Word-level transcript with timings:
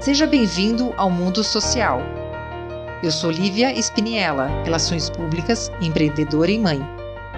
Seja 0.00 0.26
bem-vindo 0.26 0.94
ao 0.96 1.10
mundo 1.10 1.44
social. 1.44 2.00
Eu 3.02 3.10
sou 3.10 3.30
Lívia 3.30 3.78
Spiniella, 3.78 4.46
Relações 4.64 5.10
Públicas, 5.10 5.70
empreendedora 5.78 6.50
e 6.50 6.58
mãe. 6.58 6.80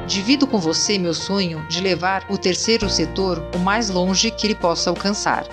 Divido 0.07 0.47
com 0.47 0.61
você 0.61 0.97
meu 0.97 1.13
sonho 1.13 1.67
de 1.69 1.81
levar 1.81 2.25
o 2.31 2.39
terceiro 2.39 2.89
setor 2.89 3.43
o 3.57 3.59
mais 3.59 3.91
longe 3.91 4.31
que 4.31 4.47
ele 4.47 4.55
possa 4.55 4.91
alcançar. 4.91 5.45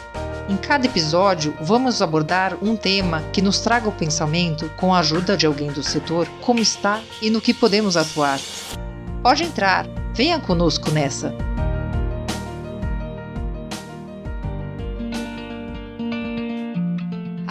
Em 0.47 0.55
cada 0.55 0.85
episódio, 0.85 1.57
vamos 1.59 1.99
abordar 1.99 2.55
um 2.61 2.75
tema 2.75 3.23
que 3.33 3.41
nos 3.41 3.59
traga 3.59 3.89
o 3.89 3.91
pensamento, 3.91 4.69
com 4.77 4.93
a 4.93 4.99
ajuda 4.99 5.35
de 5.35 5.47
alguém 5.47 5.71
do 5.71 5.81
setor, 5.81 6.27
como 6.41 6.59
está 6.59 7.01
e 7.23 7.31
no 7.31 7.41
que 7.41 7.55
podemos 7.55 7.97
atuar. 7.97 8.39
Pode 9.23 9.43
entrar, 9.43 9.87
venha 10.13 10.39
conosco 10.39 10.91
nessa! 10.91 11.48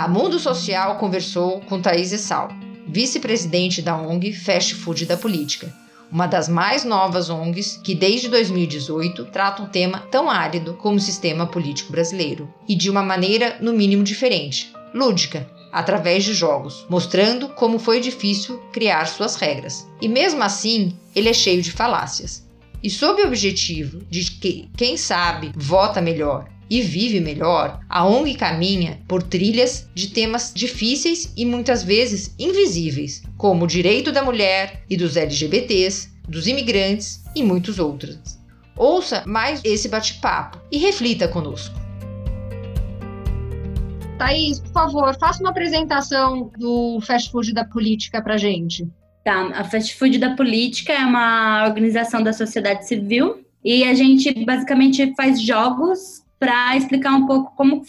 A 0.09 0.11
Mundo 0.11 0.39
Social 0.39 0.97
conversou 0.97 1.61
com 1.61 1.83
Thaís 1.83 2.19
Sal, 2.23 2.49
vice-presidente 2.87 3.83
da 3.83 3.95
ONG 3.95 4.33
Fast 4.33 4.75
Food 4.77 5.05
da 5.05 5.19
Política, 5.19 5.71
uma 6.11 6.27
das 6.27 6.49
mais 6.49 6.83
novas 6.83 7.29
ONGs 7.29 7.79
que 7.85 7.95
desde 7.95 8.27
2018 8.31 9.27
trata 9.27 9.63
um 9.63 9.67
tema 9.67 9.99
tão 10.11 10.31
árido 10.31 10.73
como 10.81 10.97
o 10.97 11.01
sistema 11.01 11.47
político 11.47 11.93
brasileiro, 11.93 12.49
e 12.67 12.75
de 12.75 12.89
uma 12.89 13.03
maneira 13.03 13.59
no 13.61 13.75
mínimo 13.75 14.03
diferente, 14.03 14.73
lúdica, 14.95 15.47
através 15.71 16.25
de 16.25 16.33
jogos, 16.33 16.87
mostrando 16.89 17.51
como 17.51 17.79
foi 17.79 18.01
difícil 18.01 18.59
criar 18.73 19.05
suas 19.09 19.37
regras. 19.37 19.87
E 20.01 20.09
mesmo 20.09 20.43
assim, 20.43 20.97
ele 21.15 21.29
é 21.29 21.35
cheio 21.35 21.61
de 21.61 21.71
falácias. 21.71 22.49
E 22.83 22.89
sob 22.89 23.21
o 23.21 23.27
objetivo 23.27 24.01
de 24.09 24.25
que 24.25 24.71
quem 24.75 24.97
sabe 24.97 25.53
vota 25.55 26.01
melhor 26.01 26.49
e 26.71 26.83
vive 26.83 27.21
melhor, 27.21 27.81
a 27.89 28.07
ONG 28.07 28.35
caminha 28.35 29.01
por 29.09 29.23
trilhas 29.23 29.89
de 29.95 30.09
temas 30.09 30.53
difíceis 30.55 31.33
e 31.37 31.47
muitas 31.47 31.83
vezes 31.83 32.35
invisíveis, 32.39 33.23
como 33.37 33.65
o 33.65 33.69
direito 33.69 34.13
da 34.13 34.23
mulher 34.23 34.83
e 34.89 34.97
dos 34.97 35.17
LGBTs, 35.17 36.11
dos 36.29 36.47
imigrantes 36.47 37.23
e 37.35 37.43
muitos 37.43 37.79
outros. 37.79 38.19
Ouça 38.77 39.25
mais 39.27 39.61
esse 39.65 39.89
bate-papo 39.89 40.61
e 40.71 40.79
reflita 40.79 41.27
conosco. 41.27 41.75
Thaís, 44.19 44.59
por 44.61 44.73
favor, 44.73 45.19
faça 45.19 45.41
uma 45.41 45.51
apresentação 45.51 46.51
do 46.59 47.01
Fast 47.01 47.31
Food 47.31 47.55
da 47.55 47.65
Política 47.65 48.21
para 48.21 48.37
gente. 48.37 48.87
Tá, 49.25 49.47
a 49.55 49.65
Fast 49.65 49.97
Food 49.97 50.19
da 50.19 50.35
Política 50.35 50.93
é 50.93 51.05
uma 51.05 51.65
organização 51.67 52.23
da 52.23 52.33
sociedade 52.33 52.87
civil 52.87 53.45
e 53.65 53.85
a 53.85 53.95
gente 53.95 54.45
basicamente 54.45 55.15
faz 55.17 55.41
jogos 55.41 56.23
para 56.39 56.77
explicar 56.77 57.15
um 57.15 57.27
pouco 57.27 57.55
como 57.57 57.83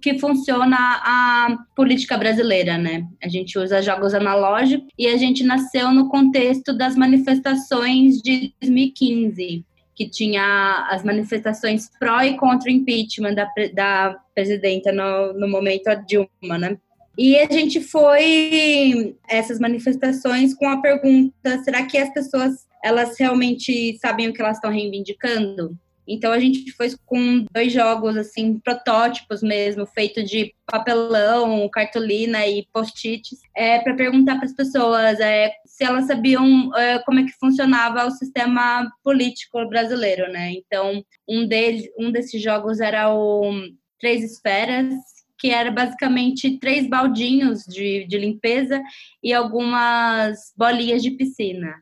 que 0.00 0.18
funciona 0.18 0.76
a 0.78 1.56
política 1.74 2.16
brasileira, 2.16 2.78
né? 2.78 3.06
A 3.22 3.28
gente 3.28 3.58
usa 3.58 3.82
jogos 3.82 4.14
analógicos 4.14 4.88
e 4.96 5.06
a 5.08 5.16
gente 5.16 5.42
nasceu 5.42 5.90
no 5.90 6.08
contexto 6.08 6.72
das 6.72 6.94
manifestações 6.94 8.22
de 8.22 8.54
2015, 8.60 9.64
que 9.94 10.08
tinha 10.08 10.86
as 10.90 11.02
manifestações 11.02 11.90
pró 11.98 12.20
e 12.22 12.36
contra 12.36 12.70
o 12.70 12.72
impeachment 12.72 13.34
da, 13.34 13.48
da 13.74 14.16
presidenta 14.34 14.92
no, 14.92 15.32
no 15.32 15.48
momento 15.48 15.88
a 15.88 15.94
Dilma, 15.94 16.58
né? 16.58 16.78
E 17.18 17.36
a 17.38 17.50
gente 17.50 17.80
foi 17.80 19.16
essas 19.28 19.58
manifestações 19.58 20.54
com 20.54 20.68
a 20.68 20.80
pergunta: 20.80 21.58
será 21.64 21.84
que 21.86 21.96
as 21.96 22.12
pessoas 22.12 22.66
elas 22.84 23.18
realmente 23.18 23.98
sabem 23.98 24.28
o 24.28 24.32
que 24.32 24.40
elas 24.40 24.58
estão 24.58 24.70
reivindicando? 24.70 25.76
Então 26.06 26.32
a 26.32 26.38
gente 26.38 26.70
foi 26.72 26.88
com 27.04 27.44
dois 27.52 27.72
jogos 27.72 28.16
assim, 28.16 28.58
protótipos 28.58 29.42
mesmo, 29.42 29.86
feito 29.86 30.22
de 30.22 30.54
papelão, 30.64 31.68
cartolina 31.68 32.46
e 32.46 32.66
post-its, 32.72 33.40
é, 33.54 33.78
para 33.80 33.94
perguntar 33.94 34.36
para 34.36 34.46
as 34.46 34.54
pessoas 34.54 35.18
é, 35.20 35.52
se 35.64 35.84
elas 35.84 36.06
sabiam 36.06 36.74
é, 36.76 36.98
como 37.00 37.20
é 37.20 37.24
que 37.24 37.32
funcionava 37.32 38.06
o 38.06 38.10
sistema 38.10 38.90
político 39.02 39.66
brasileiro, 39.68 40.30
né? 40.30 40.52
Então 40.52 41.04
um 41.28 41.46
deles, 41.46 41.88
um 41.98 42.10
desses 42.10 42.40
jogos 42.42 42.80
era 42.80 43.12
o 43.12 43.52
Três 43.98 44.22
Esferas, 44.22 44.94
que 45.38 45.50
era 45.50 45.70
basicamente 45.70 46.58
três 46.58 46.88
baldinhos 46.88 47.64
de, 47.64 48.06
de 48.06 48.18
limpeza 48.18 48.82
e 49.22 49.32
algumas 49.32 50.52
bolinhas 50.56 51.02
de 51.02 51.10
piscina. 51.10 51.74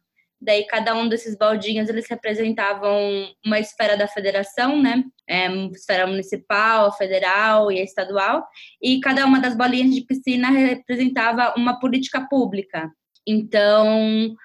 Daí 0.44 0.66
cada 0.66 0.94
um 0.94 1.08
desses 1.08 1.36
baldinhos 1.36 1.88
eles 1.88 2.06
representavam 2.08 3.28
uma 3.44 3.58
esfera 3.58 3.96
da 3.96 4.06
federação, 4.06 4.80
né? 4.80 5.02
É, 5.28 5.48
esfera 5.68 6.06
municipal, 6.06 6.92
federal 6.96 7.72
e 7.72 7.80
estadual. 7.82 8.46
E 8.82 9.00
cada 9.00 9.24
uma 9.24 9.40
das 9.40 9.56
bolinhas 9.56 9.94
de 9.94 10.02
piscina 10.02 10.50
representava 10.50 11.54
uma 11.56 11.80
política 11.80 12.26
pública. 12.28 12.90
Então 13.26 14.36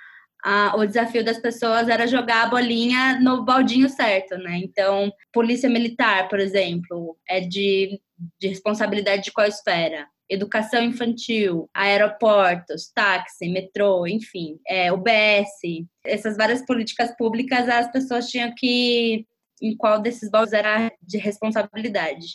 a, 0.44 0.76
o 0.78 0.86
desafio 0.86 1.24
das 1.24 1.38
pessoas 1.38 1.90
era 1.90 2.08
jogar 2.08 2.44
a 2.44 2.50
bolinha 2.50 3.20
no 3.20 3.44
baldinho 3.44 3.90
certo, 3.90 4.38
né? 4.38 4.58
Então, 4.64 5.12
polícia 5.34 5.70
militar, 5.70 6.30
por 6.30 6.40
exemplo, 6.40 7.18
é 7.28 7.42
de, 7.42 8.00
de 8.40 8.48
responsabilidade 8.48 9.24
de 9.24 9.32
qual 9.32 9.48
esfera? 9.48 10.08
Educação 10.30 10.84
infantil, 10.84 11.70
aeroportos, 11.74 12.92
táxi, 12.94 13.50
metrô, 13.50 14.06
enfim, 14.06 14.60
é, 14.68 14.92
UBS, 14.92 15.88
essas 16.06 16.38
várias 16.38 16.66
políticas 16.66 17.16
públicas, 17.18 17.68
as 17.68 17.92
pessoas 17.92 18.28
tinham 18.30 18.54
que 18.56 19.26
em 19.62 19.76
qual 19.76 20.00
desses 20.00 20.30
baldes 20.30 20.54
era 20.54 20.92
de 21.02 21.18
responsabilidade. 21.18 22.28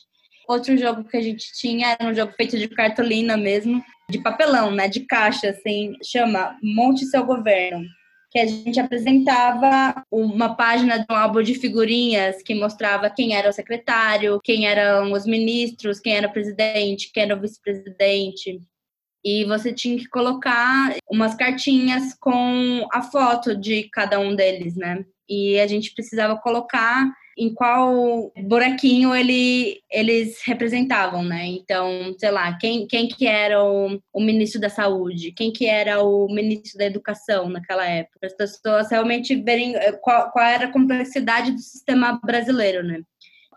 Outro 0.48 0.76
jogo 0.76 1.04
que 1.04 1.16
a 1.16 1.22
gente 1.22 1.46
tinha 1.58 1.96
era 1.98 2.10
um 2.10 2.14
jogo 2.14 2.32
feito 2.32 2.58
de 2.58 2.68
cartolina 2.68 3.36
mesmo, 3.36 3.82
de 4.10 4.18
papelão, 4.18 4.70
né, 4.70 4.88
de 4.88 5.00
caixa, 5.00 5.48
assim, 5.48 5.94
chama 6.02 6.58
Monte 6.62 7.06
Seu 7.06 7.24
Governo 7.24 7.86
que 8.34 8.40
a 8.40 8.46
gente 8.48 8.80
apresentava 8.80 10.04
uma 10.10 10.56
página 10.56 10.98
de 10.98 11.06
um 11.08 11.14
álbum 11.14 11.40
de 11.40 11.54
figurinhas 11.54 12.42
que 12.42 12.52
mostrava 12.52 13.08
quem 13.08 13.36
era 13.36 13.48
o 13.48 13.52
secretário, 13.52 14.40
quem 14.42 14.66
eram 14.66 15.12
os 15.12 15.24
ministros, 15.24 16.00
quem 16.00 16.16
era 16.16 16.26
o 16.26 16.32
presidente, 16.32 17.12
quem 17.14 17.22
era 17.22 17.36
o 17.36 17.40
vice-presidente. 17.40 18.60
E 19.24 19.44
você 19.44 19.72
tinha 19.72 19.96
que 19.96 20.08
colocar 20.08 20.96
umas 21.08 21.36
cartinhas 21.36 22.12
com 22.18 22.84
a 22.92 23.02
foto 23.02 23.56
de 23.56 23.88
cada 23.90 24.18
um 24.18 24.34
deles, 24.34 24.74
né? 24.74 25.04
E 25.28 25.60
a 25.60 25.68
gente 25.68 25.94
precisava 25.94 26.36
colocar 26.36 27.08
em 27.36 27.52
qual 27.52 28.32
buraquinho 28.36 29.14
ele, 29.14 29.80
eles 29.90 30.40
representavam, 30.44 31.22
né? 31.22 31.46
Então, 31.46 32.14
sei 32.18 32.30
lá, 32.30 32.56
quem, 32.58 32.86
quem 32.86 33.08
que 33.08 33.26
era 33.26 33.62
o, 33.62 34.00
o 34.12 34.20
ministro 34.20 34.60
da 34.60 34.68
saúde, 34.68 35.32
quem 35.32 35.52
que 35.52 35.66
era 35.66 36.02
o 36.02 36.26
ministro 36.32 36.78
da 36.78 36.86
educação 36.86 37.48
naquela 37.48 37.86
época, 37.86 38.26
as 38.26 38.34
pessoas 38.34 38.90
realmente 38.90 39.34
verem 39.34 39.74
eh, 39.76 39.92
qual, 39.92 40.30
qual 40.30 40.44
era 40.44 40.66
a 40.66 40.72
complexidade 40.72 41.52
do 41.52 41.60
sistema 41.60 42.20
brasileiro, 42.24 42.82
né? 42.82 43.02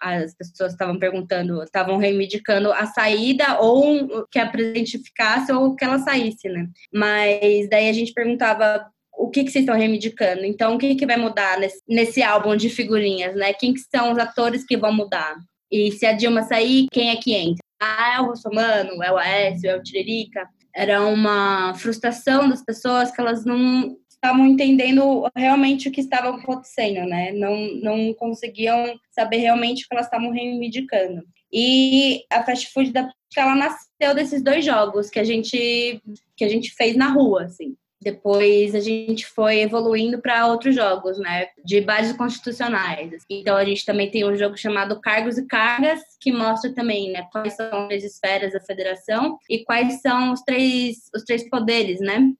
as 0.01 0.35
pessoas 0.35 0.73
estavam 0.73 0.99
perguntando, 0.99 1.63
estavam 1.63 1.97
reivindicando 1.97 2.71
a 2.71 2.85
saída 2.85 3.59
ou 3.59 4.27
que 4.27 4.39
a 4.39 4.47
presidente 4.47 4.99
ficasse 4.99 5.51
ou 5.51 5.75
que 5.75 5.83
ela 5.83 5.99
saísse, 5.99 6.47
né? 6.49 6.67
Mas 6.94 7.69
daí 7.69 7.89
a 7.89 7.94
gente 7.94 8.13
perguntava 8.13 8.85
o 9.17 9.29
que, 9.29 9.44
que 9.44 9.51
vocês 9.51 9.63
estão 9.63 9.75
reivindicando? 9.75 10.45
Então, 10.45 10.75
o 10.75 10.78
que, 10.78 10.95
que 10.95 11.05
vai 11.05 11.17
mudar 11.17 11.59
nesse, 11.59 11.81
nesse 11.88 12.22
álbum 12.22 12.55
de 12.55 12.69
figurinhas, 12.69 13.35
né? 13.35 13.51
Quem 13.53 13.73
que 13.73 13.79
são 13.79 14.11
os 14.11 14.17
atores 14.17 14.66
que 14.66 14.78
vão 14.78 14.94
mudar? 14.94 15.35
E 15.72 15.91
se 15.91 16.05
a 16.05 16.13
Dilma 16.13 16.44
sair, 16.44 16.88
quem 16.91 17.09
é 17.09 17.16
que 17.16 17.33
entra? 17.33 17.57
Ah, 17.81 18.16
é 18.17 18.22
o 18.22 18.27
Russomano, 18.27 19.03
é 19.03 19.11
o 19.11 19.17
Aécio, 19.17 19.69
é 19.69 19.75
o 19.75 19.83
Tiririca. 19.83 20.47
Era 20.73 21.03
uma 21.06 21.73
frustração 21.75 22.47
das 22.47 22.63
pessoas 22.63 23.11
que 23.11 23.19
elas 23.19 23.44
não 23.44 23.97
estavam 24.09 24.45
entendendo 24.45 25.27
realmente 25.35 25.89
o 25.89 25.91
que 25.91 26.01
estava 26.01 26.29
acontecendo, 26.29 27.07
né? 27.07 27.31
Não, 27.33 27.56
não 27.81 28.13
conseguiam 28.13 28.97
saber 29.11 29.38
realmente 29.38 29.83
o 29.83 29.88
que 29.88 29.95
elas 29.95 30.06
estavam 30.06 30.31
reivindicando. 30.31 31.23
E 31.51 32.23
a 32.31 32.44
fast 32.44 32.72
food 32.72 32.91
da 32.91 33.09
ela 33.35 33.56
nasceu 33.56 34.15
desses 34.15 34.42
dois 34.42 34.65
jogos 34.65 35.12
que 35.12 35.19
a 35.19 35.24
gente 35.24 36.01
que 36.36 36.44
a 36.44 36.50
gente 36.50 36.71
fez 36.71 36.95
na 36.95 37.09
rua, 37.09 37.44
assim. 37.44 37.75
Depois 37.99 38.75
a 38.75 38.79
gente 38.79 39.25
foi 39.25 39.61
evoluindo 39.61 40.21
para 40.21 40.45
outros 40.47 40.75
jogos, 40.75 41.17
né, 41.17 41.47
de 41.65 41.81
bases 41.81 42.15
constitucionais. 42.15 43.23
Então 43.29 43.57
a 43.57 43.65
gente 43.65 43.83
também 43.83 44.11
tem 44.11 44.23
um 44.23 44.35
jogo 44.35 44.55
chamado 44.55 45.01
Cargos 45.01 45.38
e 45.38 45.47
Cargas, 45.47 45.99
que 46.21 46.31
mostra 46.31 46.73
também, 46.73 47.11
né, 47.11 47.27
quais 47.31 47.55
são 47.55 47.89
as 47.91 48.03
esferas 48.03 48.53
da 48.53 48.59
federação 48.59 49.38
e 49.49 49.63
quais 49.63 50.01
são 50.01 50.31
os 50.31 50.41
três 50.41 51.09
os 51.13 51.23
três 51.23 51.49
poderes, 51.49 51.99
né, 51.99 52.31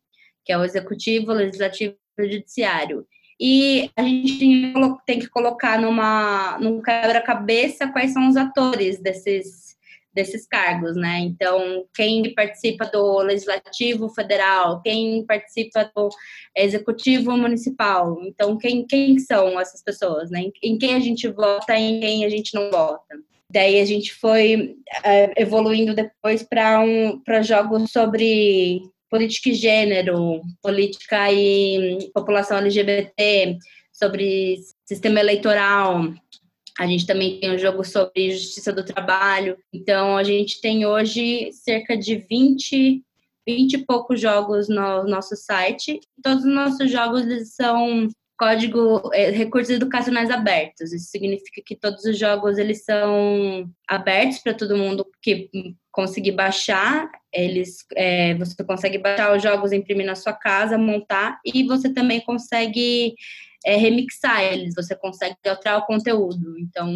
que 0.46 0.54
é 0.54 0.58
o 0.58 0.64
executivo, 0.64 1.32
o 1.32 1.36
legislativo 1.36 1.96
e 2.18 2.22
o 2.22 2.32
judiciário. 2.32 3.06
E 3.40 3.92
a 3.96 4.02
gente 4.02 4.74
tem 5.06 5.20
que 5.20 5.28
colocar 5.28 5.80
numa 5.80 6.58
num 6.60 6.82
quebra-cabeça 6.82 7.88
quais 7.88 8.12
são 8.14 8.28
os 8.28 8.36
atores 8.36 9.00
desses 9.00 9.67
desses 10.18 10.48
cargos, 10.48 10.96
né? 10.96 11.20
Então, 11.20 11.86
quem 11.94 12.34
participa 12.34 12.86
do 12.86 13.20
legislativo 13.20 14.10
federal, 14.10 14.82
quem 14.82 15.24
participa 15.28 15.90
do 15.96 16.10
executivo 16.56 17.38
municipal, 17.38 18.18
então 18.24 18.58
quem, 18.58 18.84
quem 18.84 19.20
são 19.20 19.60
essas 19.60 19.84
pessoas, 19.84 20.32
né? 20.32 20.50
Em 20.64 20.76
quem 20.80 20.96
a 20.96 21.00
gente 21.00 21.28
vota 21.28 21.78
e 21.78 21.84
em 21.84 22.00
quem 22.00 22.26
a 22.26 22.30
gente 22.30 22.56
não 22.56 22.72
vota. 22.72 23.16
Daí 23.50 23.80
a 23.80 23.86
gente 23.86 24.12
foi 24.16 24.76
é, 25.04 25.40
evoluindo 25.40 25.94
depois 25.94 26.42
para 26.42 26.82
um, 26.82 27.22
jogos 27.44 27.92
sobre 27.92 28.82
política 29.10 29.50
e 29.50 29.54
gênero, 29.54 30.42
política 30.64 31.32
e 31.32 32.10
população 32.12 32.58
LGBT, 32.58 33.58
sobre 33.94 34.58
sistema 34.84 35.20
eleitoral, 35.20 36.12
a 36.80 36.86
gente 36.86 37.06
também 37.06 37.40
tem 37.40 37.52
um 37.52 37.58
jogo 37.58 37.84
sobre 37.84 38.32
justiça 38.32 38.72
do 38.72 38.84
trabalho. 38.84 39.58
Então, 39.74 40.16
a 40.16 40.24
gente 40.24 40.62
tem 40.62 40.86
hoje 40.86 41.52
cerca 41.52 41.98
de 41.98 42.18
20, 42.30 43.04
20 43.48 43.74
e 43.74 43.78
poucos 43.86 44.22
jogos 44.22 44.70
no 44.70 45.04
nosso 45.06 45.36
site. 45.36 46.00
Todos 46.22 46.46
os 46.46 46.54
nossos 46.54 46.92
jogos 46.92 47.26
são 47.56 48.08
código 48.38 49.10
é, 49.14 49.32
recursos 49.32 49.72
educacionais 49.72 50.30
abertos. 50.30 50.94
Isso 50.94 51.10
significa 51.10 51.62
que 51.66 51.76
todos 51.76 52.06
os 52.06 52.18
jogos 52.18 52.60
eles 52.60 52.86
são 52.86 53.68
abertos 53.88 54.38
para 54.40 54.54
todo 54.54 54.78
mundo 54.78 55.06
que 55.22 55.50
conseguir 55.92 56.34
baixar. 56.34 57.10
Eles, 57.34 57.78
é, 57.96 58.36
você 58.36 58.64
consegue 58.64 59.00
baixar 59.00 59.36
os 59.36 59.42
jogos, 59.42 59.72
imprimir 59.72 60.06
na 60.06 60.16
sua 60.16 60.34
casa, 60.34 60.78
montar 60.78 61.40
e 61.44 61.64
você 61.64 61.92
também 61.92 62.22
consegue 62.22 63.16
é, 63.68 63.76
remixar 63.76 64.42
eles, 64.42 64.74
você 64.74 64.96
consegue 64.96 65.36
alterar 65.46 65.80
o 65.80 65.86
conteúdo. 65.86 66.58
Então, 66.58 66.90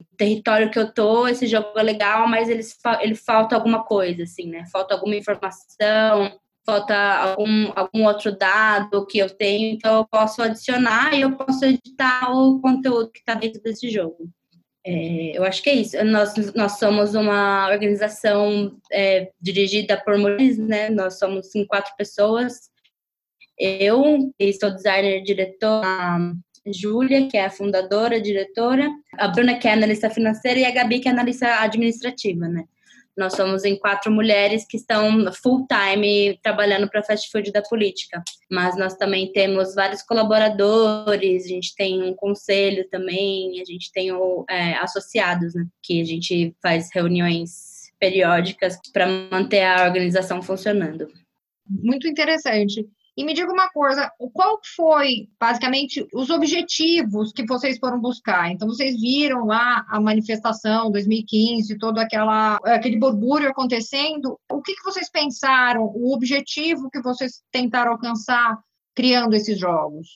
o 0.00 0.16
território 0.16 0.70
que 0.70 0.78
eu 0.78 0.92
tô, 0.92 1.26
esse 1.26 1.44
jogo 1.48 1.76
é 1.76 1.82
legal, 1.82 2.28
mas 2.28 2.48
eles, 2.48 2.78
ele 3.00 3.16
falta 3.16 3.56
alguma 3.56 3.82
coisa, 3.82 4.22
assim, 4.22 4.48
né? 4.48 4.64
Falta 4.72 4.94
alguma 4.94 5.16
informação, 5.16 6.38
falta 6.64 6.96
algum, 6.96 7.72
algum 7.74 8.06
outro 8.06 8.30
dado 8.30 9.04
que 9.06 9.18
eu 9.18 9.28
tenho, 9.28 9.74
então 9.74 9.96
eu 9.96 10.06
posso 10.06 10.40
adicionar 10.40 11.12
e 11.14 11.22
eu 11.22 11.36
posso 11.36 11.64
editar 11.64 12.30
o 12.32 12.60
conteúdo 12.60 13.10
que 13.10 13.18
está 13.18 13.34
dentro 13.34 13.60
desse 13.60 13.90
jogo. 13.90 14.30
É, 14.86 15.36
eu 15.36 15.42
acho 15.42 15.62
que 15.64 15.70
é 15.70 15.74
isso. 15.74 16.04
Nós, 16.04 16.32
nós 16.54 16.78
somos 16.78 17.16
uma 17.16 17.68
organização 17.70 18.76
é, 18.92 19.32
dirigida 19.40 19.96
por 19.96 20.16
mulheres, 20.16 20.58
né? 20.58 20.90
Nós 20.90 21.18
somos 21.18 21.52
em 21.56 21.66
quatro 21.66 21.92
pessoas 21.96 22.72
eu, 23.58 24.32
sou 24.60 24.70
designer 24.70 25.18
e 25.18 25.22
diretora, 25.22 25.86
a 25.86 26.18
Júlia, 26.66 27.28
que 27.28 27.36
é 27.36 27.44
a 27.44 27.50
fundadora, 27.50 28.20
diretora, 28.20 28.90
a 29.18 29.28
Bruna, 29.28 29.58
que 29.58 29.68
é 29.68 29.72
analista 29.72 30.08
financeira, 30.08 30.60
e 30.60 30.64
a 30.64 30.70
Gabi, 30.70 31.00
que 31.00 31.08
é 31.08 31.10
analista 31.10 31.60
administrativa, 31.60 32.48
né? 32.48 32.64
Nós 33.16 33.34
somos 33.34 33.64
em 33.64 33.78
quatro 33.78 34.10
mulheres 34.10 34.66
que 34.68 34.76
estão 34.76 35.32
full 35.32 35.66
time 35.68 36.36
trabalhando 36.42 36.88
para 36.90 37.02
fast 37.02 37.30
food 37.30 37.52
da 37.52 37.62
política. 37.62 38.22
Mas 38.50 38.76
nós 38.76 38.96
também 38.96 39.30
temos 39.30 39.74
vários 39.74 40.02
colaboradores, 40.02 41.44
a 41.44 41.48
gente 41.48 41.76
tem 41.76 42.02
um 42.02 42.14
conselho 42.14 42.88
também, 42.90 43.60
a 43.60 43.64
gente 43.64 43.92
tem 43.92 44.10
o, 44.10 44.44
é, 44.50 44.74
associados, 44.78 45.54
né? 45.54 45.64
Que 45.80 46.00
a 46.00 46.04
gente 46.04 46.56
faz 46.60 46.90
reuniões 46.92 47.92
periódicas 48.00 48.80
para 48.92 49.06
manter 49.06 49.62
a 49.62 49.84
organização 49.84 50.42
funcionando. 50.42 51.08
Muito 51.68 52.08
interessante. 52.08 52.84
E 53.16 53.24
me 53.24 53.32
diga 53.32 53.52
uma 53.52 53.68
coisa, 53.70 54.10
qual 54.32 54.58
foi, 54.74 55.28
basicamente, 55.38 56.04
os 56.12 56.30
objetivos 56.30 57.32
que 57.32 57.46
vocês 57.46 57.78
foram 57.78 58.00
buscar? 58.00 58.50
Então, 58.50 58.66
vocês 58.66 59.00
viram 59.00 59.46
lá 59.46 59.86
a 59.88 60.00
manifestação 60.00 60.90
2015, 60.90 61.78
todo 61.78 61.98
aquela, 61.98 62.56
aquele 62.64 62.98
burbúrio 62.98 63.48
acontecendo. 63.48 64.38
O 64.50 64.60
que, 64.60 64.74
que 64.74 64.82
vocês 64.82 65.08
pensaram? 65.08 65.84
O 65.94 66.12
objetivo 66.12 66.90
que 66.90 67.00
vocês 67.00 67.40
tentaram 67.52 67.92
alcançar 67.92 68.58
criando 68.96 69.34
esses 69.34 69.58
jogos? 69.58 70.08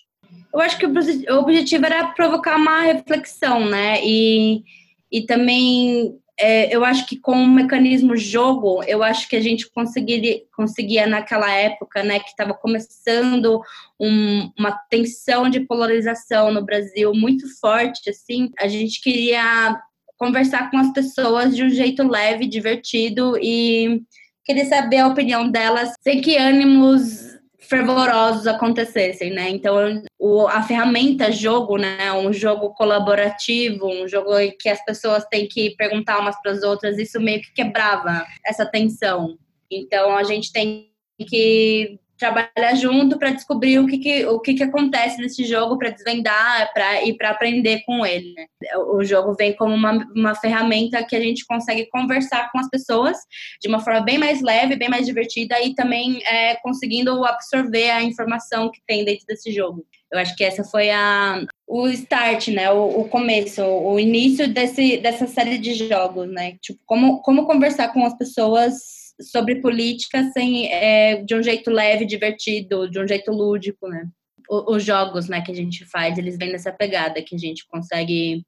Eu 0.53 0.61
acho 0.61 0.77
que 0.77 0.87
o 0.87 1.39
objetivo 1.39 1.87
era 1.87 2.09
provocar 2.09 2.57
uma 2.57 2.81
reflexão, 2.81 3.65
né? 3.65 4.05
E, 4.05 4.65
e 5.11 5.25
também 5.25 6.19
é, 6.39 6.75
eu 6.75 6.85
acho 6.85 7.07
que 7.07 7.19
com 7.19 7.33
o 7.33 7.49
mecanismo 7.49 8.17
jogo, 8.17 8.83
eu 8.85 9.03
acho 9.03 9.29
que 9.29 9.35
a 9.35 9.41
gente 9.41 9.69
conseguiria, 9.71 10.41
conseguia 10.57 11.07
naquela 11.07 11.51
época, 11.53 12.03
né, 12.03 12.21
que 12.21 12.29
estava 12.29 12.55
começando 12.55 13.61
um, 13.99 14.51
uma 14.57 14.73
tensão 14.89 15.49
de 15.51 15.61
polarização 15.61 16.53
no 16.53 16.65
Brasil 16.65 17.13
muito 17.13 17.47
forte, 17.59 18.09
assim, 18.09 18.51
a 18.59 18.69
gente 18.69 19.01
queria 19.03 19.81
conversar 20.17 20.71
com 20.71 20.79
as 20.79 20.93
pessoas 20.93 21.55
de 21.57 21.63
um 21.63 21.71
jeito 21.71 22.07
leve, 22.07 22.47
divertido 22.47 23.37
e 23.41 24.03
queria 24.45 24.65
saber 24.65 24.99
a 24.99 25.09
opinião 25.09 25.51
delas. 25.51 25.93
Sem 26.01 26.21
que 26.21 26.37
ânimos 26.37 27.28
fervorosos 27.69 28.47
acontecessem, 28.47 29.31
né? 29.31 29.51
Então, 29.51 30.03
o, 30.19 30.47
a 30.49 30.63
ferramenta 30.63 31.31
jogo, 31.31 31.77
né? 31.77 32.13
Um 32.13 32.33
jogo 32.33 32.71
colaborativo, 32.75 33.87
um 33.87 34.09
jogo 34.09 34.31
que 34.59 34.69
as 34.69 34.83
pessoas 34.85 35.25
têm 35.27 35.47
que 35.47 35.77
perguntar 35.77 36.19
umas 36.19 36.41
para 36.41 36.53
as 36.53 36.63
outras, 36.63 36.99
isso 36.99 37.21
meio 37.21 37.41
que 37.43 37.53
quebrava 37.53 38.27
essa 38.45 38.65
tensão. 38.65 39.39
Então, 39.71 40.17
a 40.17 40.25
gente 40.25 40.53
tem 40.53 40.91
que 41.29 41.99
trabalhar 42.19 42.75
junto 42.75 43.19
para 43.19 43.31
descobrir 43.31 43.79
o 43.79 43.87
que, 43.87 43.99
que, 43.99 44.27
o 44.27 44.41
que, 44.41 44.55
que 44.55 44.63
acontece 44.63 45.21
nesse 45.21 45.45
jogo, 45.45 45.79
para 45.79 45.91
desvendar 45.91 46.73
pra, 46.73 47.05
e 47.05 47.17
para 47.17 47.31
aprender 47.31 47.83
com 47.87 48.05
ele. 48.05 48.35
Né? 48.35 48.47
O 48.93 49.03
jogo 49.05 49.35
vem 49.35 49.55
como 49.55 49.75
uma, 49.75 50.07
uma 50.15 50.35
ferramenta 50.35 51.05
que 51.05 51.17
a 51.17 51.21
gente 51.21 51.47
consegue 51.47 51.87
conversar 51.87 52.51
com 52.51 52.59
as 52.59 52.69
pessoas 52.69 53.17
de 53.63 53.69
uma 53.69 53.81
forma 53.81 54.01
bem 54.01 54.19
mais 54.19 54.43
leve, 54.43 54.77
bem 54.77 54.89
mais 54.89 55.07
divertida 55.07 55.61
e 55.63 55.75
também 55.75 56.21
é, 56.27 56.57
conseguindo 56.57 57.25
absorver 57.25 57.91
a 57.91 58.03
informação 58.03 58.71
que 58.71 58.81
tem 58.87 59.05
dentro 59.05 59.25
desse 59.27 59.53
jogo. 59.53 59.87
Eu 60.11 60.19
acho 60.19 60.35
que 60.35 60.43
essa 60.43 60.65
foi 60.65 60.91
a, 60.91 61.45
o 61.67 61.87
start, 61.89 62.49
né? 62.49 62.71
O, 62.71 63.01
o 63.01 63.09
começo, 63.09 63.63
o 63.63 64.01
início 64.01 64.49
desse, 64.49 64.97
dessa 64.97 65.27
série 65.27 65.59
de 65.59 65.75
jogos, 65.87 66.29
né? 66.31 66.57
Tipo, 66.63 66.81
como, 66.87 67.21
como 67.21 67.47
conversar 67.47 67.93
com 67.93 68.05
as 68.05 68.17
pessoas 68.17 68.98
sobre 69.21 69.57
política 69.57 70.31
sem, 70.33 70.73
é, 70.73 71.23
de 71.23 71.35
um 71.35 71.43
jeito 71.43 71.71
leve, 71.71 72.05
divertido, 72.05 72.89
de 72.89 73.01
um 73.01 73.07
jeito 73.07 73.31
lúdico, 73.31 73.89
né? 73.89 74.09
os 74.51 74.83
jogos 74.83 75.29
né, 75.29 75.43
que 75.43 75.53
a 75.53 75.55
gente 75.55 75.85
faz, 75.85 76.17
eles 76.17 76.39
vêm 76.39 76.51
nessa 76.51 76.73
pegada, 76.73 77.23
que 77.23 77.35
a 77.35 77.39
gente 77.39 77.67
consegue 77.69 78.45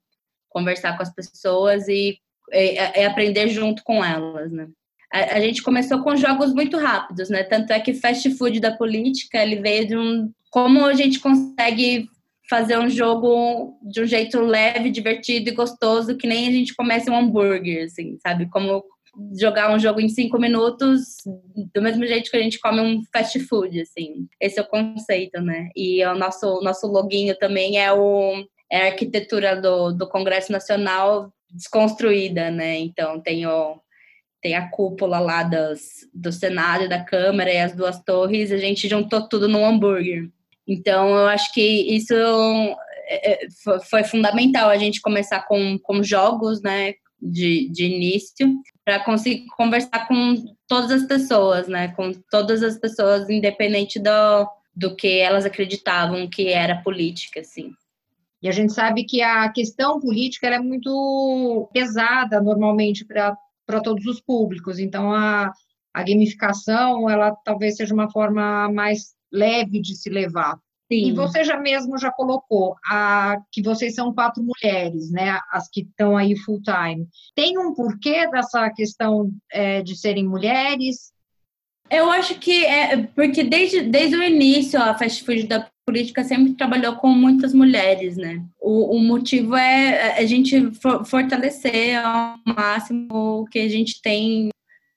conversar 0.49 0.97
com 0.97 1.03
as 1.03 1.13
pessoas 1.13 1.87
e 1.87 2.17
é, 2.51 3.01
é 3.01 3.05
aprender 3.05 3.47
junto 3.49 3.83
com 3.83 4.03
elas, 4.03 4.51
né? 4.51 4.67
A, 5.13 5.35
a, 5.35 5.39
gente 5.39 5.61
começou 5.61 6.01
com 6.01 6.15
jogos 6.15 6.53
muito 6.53 6.77
rápidos, 6.77 7.29
né? 7.29 7.43
Tanto 7.43 7.71
é 7.71 7.79
que 7.79 7.93
fast 7.93 8.29
food 8.31 8.59
da 8.59 8.75
política, 8.75 9.41
ele 9.41 9.57
veio 9.57 9.87
de 9.87 9.97
um... 9.97 10.31
Como 10.49 10.85
a 10.85 10.93
gente 10.93 11.19
consegue 11.19 12.09
fazer 12.49 12.77
um 12.77 12.89
jogo 12.89 13.77
de 13.81 14.01
um 14.01 14.05
jeito 14.05 14.39
leve, 14.41 14.89
divertido 14.89 15.49
e 15.49 15.53
gostoso, 15.53 16.17
que 16.17 16.27
nem 16.27 16.47
a 16.47 16.51
gente 16.51 16.75
começa 16.75 17.11
um 17.11 17.15
hambúrguer, 17.15 17.85
assim, 17.85 18.17
sabe? 18.21 18.49
Como 18.49 18.83
jogar 19.37 19.73
um 19.73 19.79
jogo 19.79 19.99
em 19.99 20.09
cinco 20.09 20.39
minutos 20.39 21.17
do 21.73 21.81
mesmo 21.81 22.05
jeito 22.05 22.31
que 22.31 22.37
a 22.37 22.41
gente 22.41 22.59
come 22.59 22.79
um 22.79 23.01
fast 23.11 23.39
food, 23.41 23.81
assim. 23.81 24.27
Esse 24.39 24.59
é 24.59 24.61
o 24.61 24.67
conceito, 24.67 25.41
né? 25.41 25.69
E 25.75 26.03
o 26.05 26.15
nosso, 26.15 26.61
nosso 26.61 26.87
loginho 26.87 27.37
também 27.37 27.77
é, 27.77 27.91
o, 27.91 28.45
é 28.71 28.83
a 28.83 28.85
arquitetura 28.85 29.59
do, 29.59 29.91
do 29.91 30.07
Congresso 30.07 30.51
Nacional 30.51 31.31
desconstruída, 31.51 32.49
né? 32.49 32.77
Então 32.79 33.19
tem 33.19 33.45
o 33.45 33.79
tem 34.41 34.55
a 34.55 34.67
cúpula 34.69 35.19
lá 35.19 35.43
das, 35.43 36.07
do 36.11 36.31
Senado 36.31 36.85
e 36.85 36.89
da 36.89 37.03
Câmara 37.03 37.53
e 37.53 37.59
as 37.59 37.75
duas 37.75 38.03
torres, 38.03 38.51
a 38.51 38.57
gente 38.57 38.89
juntou 38.89 39.27
tudo 39.29 39.47
no 39.47 39.63
hambúrguer. 39.63 40.29
Então, 40.67 41.09
eu 41.09 41.27
acho 41.27 41.53
que 41.53 41.61
isso 41.61 42.15
é, 43.07 43.33
é, 43.33 43.47
foi 43.89 44.03
fundamental 44.03 44.69
a 44.69 44.77
gente 44.77 44.99
começar 44.99 45.45
com, 45.47 45.77
com 45.77 46.01
jogos, 46.01 46.61
né, 46.61 46.93
de, 47.21 47.69
de 47.69 47.85
início, 47.85 48.61
para 48.83 48.99
conseguir 49.03 49.45
conversar 49.55 50.07
com 50.07 50.35
todas 50.67 50.91
as 50.91 51.05
pessoas, 51.05 51.67
né? 51.67 51.89
Com 51.89 52.11
todas 52.29 52.63
as 52.63 52.77
pessoas, 52.77 53.29
independente 53.29 53.99
do, 53.99 54.49
do 54.75 54.95
que 54.95 55.19
elas 55.19 55.45
acreditavam 55.45 56.29
que 56.29 56.49
era 56.49 56.81
política, 56.81 57.41
assim. 57.41 57.71
E 58.41 58.49
a 58.49 58.51
gente 58.51 58.73
sabe 58.73 59.03
que 59.03 59.21
a 59.21 59.49
questão 59.49 59.99
política 59.99 60.47
é 60.47 60.59
muito 60.59 61.69
pesada 61.71 62.41
normalmente 62.41 63.05
para 63.05 63.37
todos 63.83 64.05
os 64.07 64.19
públicos. 64.19 64.79
Então 64.79 65.13
a, 65.13 65.53
a 65.93 66.03
gamificação 66.03 67.07
ela 67.07 67.35
talvez 67.45 67.75
seja 67.75 67.93
uma 67.93 68.09
forma 68.09 68.67
mais 68.71 69.13
leve 69.31 69.79
de 69.79 69.95
se 69.95 70.09
levar. 70.09 70.57
Sim. 70.91 71.07
E 71.07 71.11
você 71.13 71.43
já 71.45 71.57
mesmo 71.57 71.97
já 71.97 72.11
colocou 72.11 72.75
a, 72.85 73.37
que 73.49 73.61
vocês 73.61 73.95
são 73.95 74.13
quatro 74.13 74.43
mulheres, 74.43 75.09
né? 75.09 75.39
As 75.49 75.69
que 75.69 75.81
estão 75.81 76.17
aí 76.17 76.35
full 76.35 76.61
time. 76.61 77.07
Tem 77.33 77.57
um 77.57 77.73
porquê 77.73 78.29
dessa 78.29 78.69
questão 78.71 79.31
é, 79.49 79.81
de 79.81 79.95
serem 79.95 80.27
mulheres? 80.27 81.13
Eu 81.89 82.11
acho 82.11 82.35
que 82.39 82.65
é 82.65 82.97
porque 83.15 83.41
desde, 83.43 83.81
desde 83.81 84.17
o 84.17 84.23
início 84.23 84.81
a 84.81 84.93
fast 84.93 85.23
food 85.23 85.43
da 85.43 85.65
política 85.85 86.23
sempre 86.23 86.53
trabalhou 86.55 86.97
com 86.97 87.09
muitas 87.09 87.53
mulheres, 87.53 88.17
né? 88.17 88.43
O, 88.59 88.97
o 88.97 88.99
motivo 88.99 89.55
é 89.55 90.19
a 90.19 90.25
gente 90.25 90.71
fortalecer 91.05 91.97
ao 92.05 92.37
máximo 92.45 93.41
o 93.41 93.45
que 93.45 93.59
a 93.59 93.69
gente 93.69 94.01
tem 94.01 94.49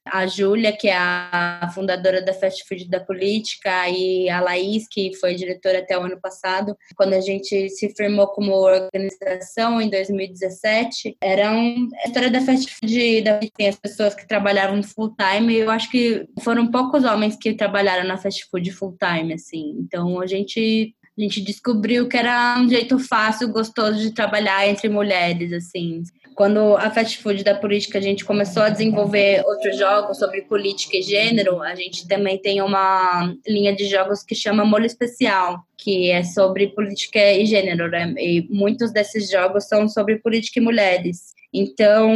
a 0.07 0.27
Júlia, 0.27 0.73
que 0.73 0.89
é 0.89 0.97
a 0.97 1.71
fundadora 1.75 2.23
da 2.23 2.33
Fast 2.33 2.65
Food 2.69 2.89
da 2.89 3.01
Política, 3.01 3.89
e 3.89 4.29
a 4.29 4.41
Laís, 4.41 4.87
que 4.89 5.15
foi 5.17 5.35
diretora 5.35 5.79
até 5.79 5.99
o 5.99 6.03
ano 6.03 6.21
passado, 6.21 6.77
quando 6.97 7.15
a 7.15 7.21
gente 7.21 7.69
se 7.71 7.95
firmou 7.95 8.29
como 8.29 8.53
organização 8.53 9.81
em 9.81 9.89
2017, 9.89 11.17
eram 11.21 11.89
a 12.03 12.07
história 12.07 12.31
da 12.31 12.41
Fast 12.41 12.75
Food 12.75 13.23
da 13.23 13.41
tem 13.57 13.69
as 13.69 13.77
pessoas 13.77 14.15
que 14.15 14.27
trabalhavam 14.27 14.83
full 14.83 15.15
time, 15.17 15.55
e 15.55 15.59
eu 15.59 15.71
acho 15.71 15.91
que 15.91 16.27
foram 16.41 16.71
poucos 16.71 17.05
homens 17.05 17.37
que 17.37 17.55
trabalharam 17.55 18.07
na 18.07 18.17
Fast 18.17 18.47
Food 18.51 18.71
full 18.73 18.97
time, 18.99 19.35
assim. 19.35 19.77
Então 19.79 20.21
a 20.21 20.27
gente 20.27 20.95
a 21.17 21.23
gente 21.23 21.41
descobriu 21.41 22.09
que 22.09 22.17
era 22.17 22.59
um 22.59 22.69
jeito 22.69 22.99
fácil, 22.99 23.53
gostoso 23.53 24.01
de 24.01 24.11
trabalhar 24.13 24.67
entre 24.67 24.89
mulheres, 24.89 25.53
assim. 25.53 26.03
Quando 26.35 26.77
a 26.77 26.91
fast 26.91 27.19
food 27.19 27.45
da 27.45 27.55
política 27.55 27.99
a 27.99 28.01
gente 28.01 28.25
começou 28.25 28.63
a 28.63 28.69
desenvolver 28.69 29.45
outros 29.47 29.79
jogos 29.79 30.19
sobre 30.19 30.43
política 30.43 30.97
e 30.97 31.03
gênero, 31.03 31.63
a 31.63 31.75
gente 31.75 32.09
também 32.09 32.39
tem 32.39 32.61
uma 32.61 33.35
linha 33.47 33.75
de 33.75 33.87
jogos 33.87 34.23
que 34.23 34.35
chama 34.35 34.65
Molho 34.65 34.87
Especial, 34.87 35.59
que 35.79 36.11
é 36.11 36.23
sobre 36.25 36.69
política 36.69 37.21
e 37.33 37.47
gênero, 37.47 37.89
né? 37.89 38.13
E 38.19 38.47
muitos 38.51 38.93
desses 38.93 39.31
jogos 39.31 39.65
são 39.65 39.89
sobre 39.89 40.19
política 40.19 40.59
e 40.59 40.63
mulheres. 40.63 41.35
Então, 41.53 42.13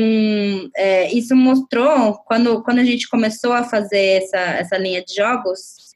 é, 0.76 1.12
isso 1.12 1.36
mostrou, 1.36 2.14
quando, 2.26 2.60
quando 2.64 2.80
a 2.80 2.84
gente 2.84 3.08
começou 3.08 3.52
a 3.52 3.62
fazer 3.62 4.22
essa, 4.22 4.38
essa 4.38 4.76
linha 4.76 5.04
de 5.04 5.14
jogos, 5.14 5.88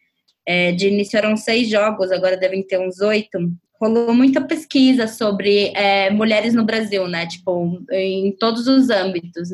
é, 0.46 0.70
de 0.70 0.86
início 0.88 1.16
eram 1.16 1.36
seis 1.36 1.68
jogos, 1.68 2.12
agora 2.12 2.36
devem 2.36 2.62
ter 2.62 2.78
uns 2.78 3.00
oito 3.00 3.38
rolou 3.82 4.14
muita 4.14 4.40
pesquisa 4.40 5.08
sobre 5.08 5.72
é, 5.74 6.08
mulheres 6.08 6.54
no 6.54 6.64
Brasil, 6.64 7.08
né? 7.08 7.26
Tipo, 7.26 7.82
em 7.90 8.30
todos 8.30 8.68
os 8.68 8.88
âmbitos. 8.90 9.50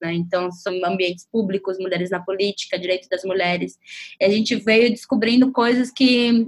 Né? 0.00 0.14
Então, 0.14 0.52
são 0.52 0.72
ambientes 0.84 1.26
públicos, 1.30 1.76
mulheres 1.80 2.08
na 2.08 2.20
política, 2.20 2.78
direitos 2.78 3.08
das 3.08 3.24
mulheres. 3.24 3.76
E 4.20 4.24
a 4.24 4.28
gente 4.28 4.54
veio 4.54 4.90
descobrindo 4.90 5.50
coisas 5.50 5.90
que, 5.90 6.46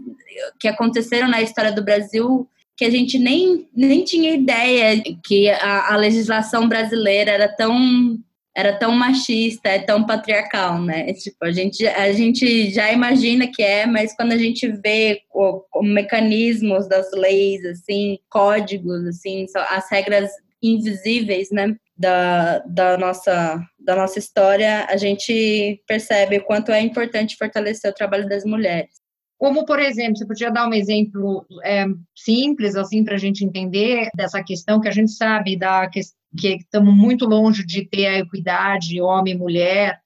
que 0.61 0.69
aconteceram 0.69 1.27
na 1.27 1.43
história 1.43 1.73
do 1.73 1.83
Brasil 1.83 2.49
que 2.77 2.85
a 2.85 2.91
gente 2.91 3.19
nem, 3.19 3.67
nem 3.75 4.05
tinha 4.05 4.35
ideia 4.35 5.03
que 5.25 5.49
a, 5.49 5.95
a 5.95 5.97
legislação 5.97 6.69
brasileira 6.69 7.31
era 7.31 7.49
tão 7.49 8.19
era 8.57 8.73
tão 8.73 8.91
machista, 8.93 9.69
é 9.69 9.79
tão 9.79 10.07
patriarcal, 10.07 10.81
né? 10.81 11.13
Tipo, 11.13 11.45
a 11.45 11.53
gente, 11.53 11.87
a 11.87 12.11
gente 12.11 12.71
já 12.71 12.91
imagina 12.91 13.47
que 13.47 13.63
é, 13.63 13.85
mas 13.85 14.17
quando 14.17 14.33
a 14.33 14.39
gente 14.39 14.67
vê 14.67 15.21
o, 15.31 15.63
o 15.75 15.83
mecanismos 15.83 16.89
das 16.89 17.13
leis, 17.13 17.63
assim, 17.67 18.19
códigos, 18.31 19.07
assim, 19.07 19.45
as 19.69 19.91
regras 19.91 20.31
invisíveis, 20.63 21.51
né, 21.51 21.77
da, 21.99 22.61
da, 22.61 22.97
nossa, 22.97 23.63
da 23.79 23.95
nossa 23.95 24.19
história, 24.19 24.87
a 24.89 24.97
gente 24.97 25.83
percebe 25.87 26.39
o 26.39 26.45
quanto 26.45 26.73
é 26.73 26.81
importante 26.81 27.37
fortalecer 27.37 27.91
o 27.91 27.95
trabalho 27.95 28.27
das 28.27 28.43
mulheres. 28.47 28.91
Como, 29.39 29.67
por 29.67 29.79
exemplo, 29.79 30.17
você 30.17 30.27
podia 30.27 30.51
dar 30.51 30.67
um 30.67 30.73
exemplo 30.73 31.45
é, 31.63 31.85
simples, 32.17 32.75
assim, 32.75 33.05
para 33.05 33.17
a 33.17 33.19
gente 33.19 33.45
entender 33.45 34.09
dessa 34.17 34.43
questão 34.43 34.81
que 34.81 34.89
a 34.89 34.93
gente 34.93 35.11
sabe 35.11 35.59
da 35.59 35.91
que 36.37 36.57
estamos 36.57 36.95
muito 36.95 37.27
longe 37.27 37.65
de 37.65 37.87
ter 37.87 38.07
a 38.07 38.19
equidade 38.19 39.01
homem 39.01 39.35
e 39.35 39.39
mulher, 39.39 40.01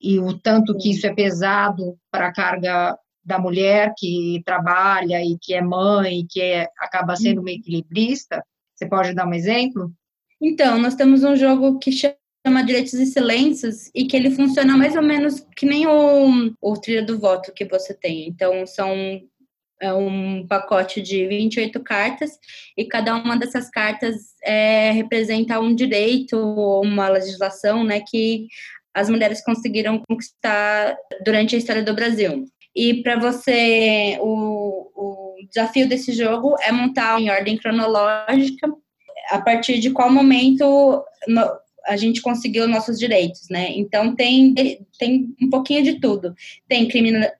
e 0.00 0.18
o 0.18 0.38
tanto 0.38 0.76
que 0.76 0.90
isso 0.90 1.06
é 1.06 1.14
pesado 1.14 1.98
para 2.10 2.28
a 2.28 2.32
carga 2.32 2.96
da 3.24 3.38
mulher 3.38 3.92
que 3.96 4.40
trabalha 4.44 5.22
e 5.22 5.36
que 5.38 5.52
é 5.52 5.60
mãe, 5.60 6.26
que 6.28 6.40
é, 6.40 6.68
acaba 6.78 7.16
sendo 7.16 7.40
uma 7.40 7.50
equilibrista. 7.50 8.42
Você 8.74 8.86
pode 8.86 9.12
dar 9.12 9.26
um 9.26 9.34
exemplo? 9.34 9.92
Então, 10.40 10.78
nós 10.78 10.94
temos 10.94 11.24
um 11.24 11.36
jogo 11.36 11.78
que 11.78 11.90
chama 11.90 12.64
Direitos 12.64 12.94
e 12.94 13.04
Silêncios 13.04 13.90
e 13.94 14.06
que 14.06 14.16
ele 14.16 14.30
funciona 14.30 14.76
mais 14.76 14.94
ou 14.96 15.02
menos 15.02 15.44
que 15.56 15.66
nem 15.66 15.86
o, 15.86 16.54
o 16.60 16.76
trilha 16.76 17.04
do 17.04 17.18
voto 17.18 17.52
que 17.52 17.64
você 17.64 17.92
tem. 17.92 18.28
Então, 18.28 18.64
são 18.66 18.94
um 19.84 20.46
pacote 20.46 21.00
de 21.00 21.26
28 21.26 21.80
cartas 21.80 22.38
e 22.76 22.84
cada 22.84 23.14
uma 23.14 23.36
dessas 23.36 23.70
cartas 23.70 24.16
é, 24.42 24.90
representa 24.90 25.60
um 25.60 25.74
direito 25.74 26.36
ou 26.36 26.82
uma 26.82 27.08
legislação 27.08 27.84
né, 27.84 28.00
que 28.00 28.46
as 28.92 29.08
mulheres 29.08 29.42
conseguiram 29.44 30.02
conquistar 30.08 30.96
durante 31.24 31.54
a 31.54 31.58
história 31.58 31.82
do 31.82 31.94
Brasil. 31.94 32.44
E 32.74 33.02
para 33.02 33.18
você, 33.18 34.18
o, 34.20 34.90
o 34.94 35.34
desafio 35.48 35.88
desse 35.88 36.12
jogo 36.12 36.56
é 36.60 36.72
montar 36.72 37.20
em 37.20 37.30
ordem 37.30 37.56
cronológica 37.56 38.68
a 39.30 39.40
partir 39.40 39.78
de 39.78 39.90
qual 39.90 40.10
momento 40.10 41.04
a 41.88 41.96
gente 41.96 42.20
conseguiu 42.20 42.68
nossos 42.68 42.98
direitos, 42.98 43.48
né? 43.50 43.70
Então 43.70 44.14
tem, 44.14 44.54
tem 44.98 45.34
um 45.40 45.50
pouquinho 45.50 45.82
de 45.82 46.00
tudo. 46.00 46.34
Tem 46.68 46.88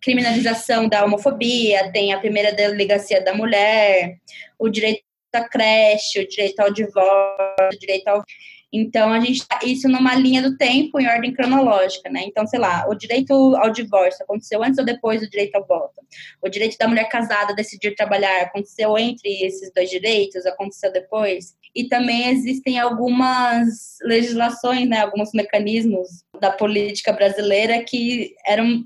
criminalização 0.01 0.89
da 0.89 1.05
homofobia, 1.05 1.93
tem 1.93 2.13
a 2.13 2.19
primeira 2.19 2.53
delegacia 2.53 3.23
da 3.23 3.35
mulher, 3.35 4.19
o 4.59 4.69
direito 4.69 5.03
à 5.35 5.47
creche, 5.47 6.21
o 6.21 6.29
direito 6.29 6.61
ao 6.61 6.73
divórcio, 6.73 7.69
o 7.73 7.79
direito 7.79 8.09
ao 8.09 8.25
então, 8.73 9.11
a 9.13 9.21
gente 9.21 9.47
tá 9.47 9.61
isso 9.65 9.89
numa 9.89 10.15
linha 10.15 10.43
do 10.43 10.57
tempo, 10.57 11.01
em 11.01 11.09
ordem 11.09 11.33
cronológica, 11.33 12.11
né? 12.11 12.23
Então, 12.27 12.47
sei 12.47 12.59
lá, 12.59 12.87
o 12.87 12.95
direito 12.95 13.33
ao 13.57 13.71
divórcio 13.71 14.23
aconteceu 14.23 14.63
antes 14.63 14.79
ou 14.79 14.85
depois 14.85 15.23
do 15.23 15.31
direito 15.31 15.57
ao 15.57 15.67
voto? 15.67 16.03
O 16.43 16.49
direito 16.51 16.77
da 16.77 16.87
mulher 16.87 17.09
casada 17.09 17.55
decidir 17.55 17.95
trabalhar 17.95 18.43
aconteceu 18.43 18.97
entre 18.99 19.43
esses 19.43 19.73
dois 19.73 19.89
direitos? 19.89 20.45
Aconteceu 20.45 20.93
depois? 20.93 21.57
E 21.79 21.85
também 21.89 22.31
existem 22.31 22.77
algumas 22.77 23.99
legislações, 24.03 24.89
né? 24.89 24.99
Alguns 24.99 25.31
mecanismos 25.33 26.09
da 26.41 26.51
política 26.51 27.13
brasileira 27.13 27.85
que 27.85 28.35
eram 28.45 28.85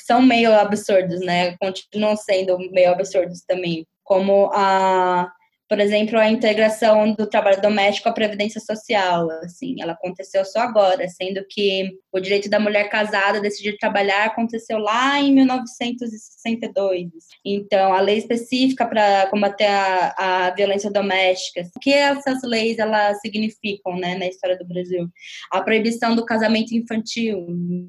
são 0.00 0.22
meio 0.22 0.54
absurdos, 0.54 1.18
né? 1.18 1.56
Continuam 1.58 2.16
sendo 2.16 2.56
meio 2.70 2.92
absurdos 2.92 3.40
também, 3.40 3.84
como 4.04 4.52
a 4.54 5.32
por 5.72 5.80
exemplo, 5.80 6.18
a 6.18 6.28
integração 6.28 7.14
do 7.14 7.26
trabalho 7.26 7.62
doméstico 7.62 8.06
à 8.06 8.12
previdência 8.12 8.60
social, 8.60 9.30
assim, 9.42 9.80
ela 9.80 9.94
aconteceu 9.94 10.44
só 10.44 10.58
agora, 10.58 11.08
sendo 11.08 11.42
que 11.48 11.98
o 12.12 12.20
direito 12.20 12.50
da 12.50 12.60
mulher 12.60 12.90
casada 12.90 13.40
decidir 13.40 13.78
trabalhar 13.78 14.26
aconteceu 14.26 14.76
lá 14.76 15.18
em 15.18 15.32
1962. 15.32 17.08
Então, 17.42 17.94
a 17.94 18.02
lei 18.02 18.18
específica 18.18 18.84
para 18.84 19.28
combater 19.28 19.64
a, 19.64 20.14
a, 20.18 20.50
violência 20.50 20.90
doméstica, 20.90 21.62
o 21.74 21.80
que 21.80 21.94
essas 21.94 22.42
leis 22.42 22.78
elas 22.78 23.18
significam, 23.22 23.96
né, 23.96 24.14
na 24.18 24.26
história 24.26 24.58
do 24.58 24.68
Brasil? 24.68 25.08
A 25.50 25.62
proibição 25.62 26.14
do 26.14 26.26
casamento 26.26 26.74
infantil, 26.74 27.46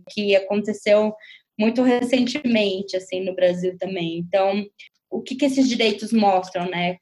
que 0.09 0.37
aconteceu 0.37 1.13
muito 1.59 1.81
recentemente, 1.83 2.95
assim, 2.95 3.19
no 3.19 3.35
Brasil 3.35 3.75
também. 3.77 4.19
Então, 4.19 4.65
o 5.13 5.21
que, 5.21 5.35
que 5.35 5.45
esses 5.45 5.69
direitos 5.69 6.11
mostram, 6.11 6.67
né? 6.69 6.97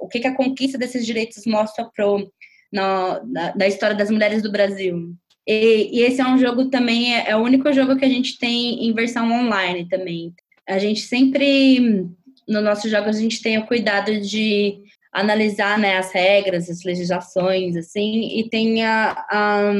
O 0.00 0.08
que, 0.08 0.20
que 0.20 0.26
a 0.26 0.34
conquista 0.34 0.78
desses 0.78 1.04
direitos 1.04 1.44
mostra 1.46 1.84
pro, 1.94 2.30
na, 2.72 3.20
na, 3.54 3.66
história 3.68 3.96
das 3.96 4.10
mulheres 4.10 4.42
do 4.42 4.50
Brasil. 4.50 5.14
E, 5.46 5.90
e, 5.92 6.02
esse 6.02 6.20
é 6.20 6.26
um 6.26 6.38
jogo 6.38 6.66
também, 6.66 7.14
é, 7.14 7.30
é 7.30 7.36
o 7.36 7.42
único 7.42 7.72
jogo 7.72 7.96
que 7.96 8.04
a 8.04 8.08
gente 8.08 8.38
tem 8.38 8.86
em 8.86 8.92
versão 8.92 9.30
online 9.30 9.88
também. 9.88 10.32
A 10.68 10.78
gente 10.78 11.00
sempre, 11.00 12.06
no 12.48 12.60
nossos 12.60 12.90
jogos, 12.90 13.16
a 13.16 13.20
gente 13.20 13.42
tem 13.42 13.58
o 13.58 13.66
cuidado 13.66 14.20
de 14.20 14.78
analisar 15.12 15.78
né, 15.78 15.96
as 15.96 16.12
regras, 16.12 16.70
as 16.70 16.84
legislações, 16.84 17.76
assim, 17.76 18.38
e 18.38 18.48
tem 18.48 18.84
a, 18.84 19.12
a, 19.28 19.72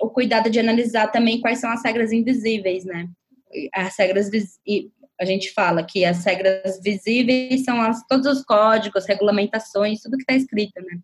o 0.00 0.08
cuidado 0.08 0.48
de 0.48 0.60
analisar 0.60 1.08
também 1.08 1.40
quais 1.40 1.58
são 1.58 1.70
as 1.70 1.82
regras 1.84 2.12
invisíveis, 2.12 2.84
né? 2.84 3.08
As 3.74 3.98
regras 3.98 4.30
a 5.18 5.24
gente 5.24 5.52
fala 5.52 5.82
que 5.82 6.04
as 6.04 6.24
regras 6.24 6.80
visíveis 6.82 7.64
são 7.64 7.80
as, 7.80 8.06
todos 8.06 8.26
os 8.26 8.44
códigos, 8.44 9.06
regulamentações, 9.06 10.02
tudo 10.02 10.16
que 10.16 10.22
está 10.22 10.34
escrito, 10.34 10.80
né? 10.82 10.98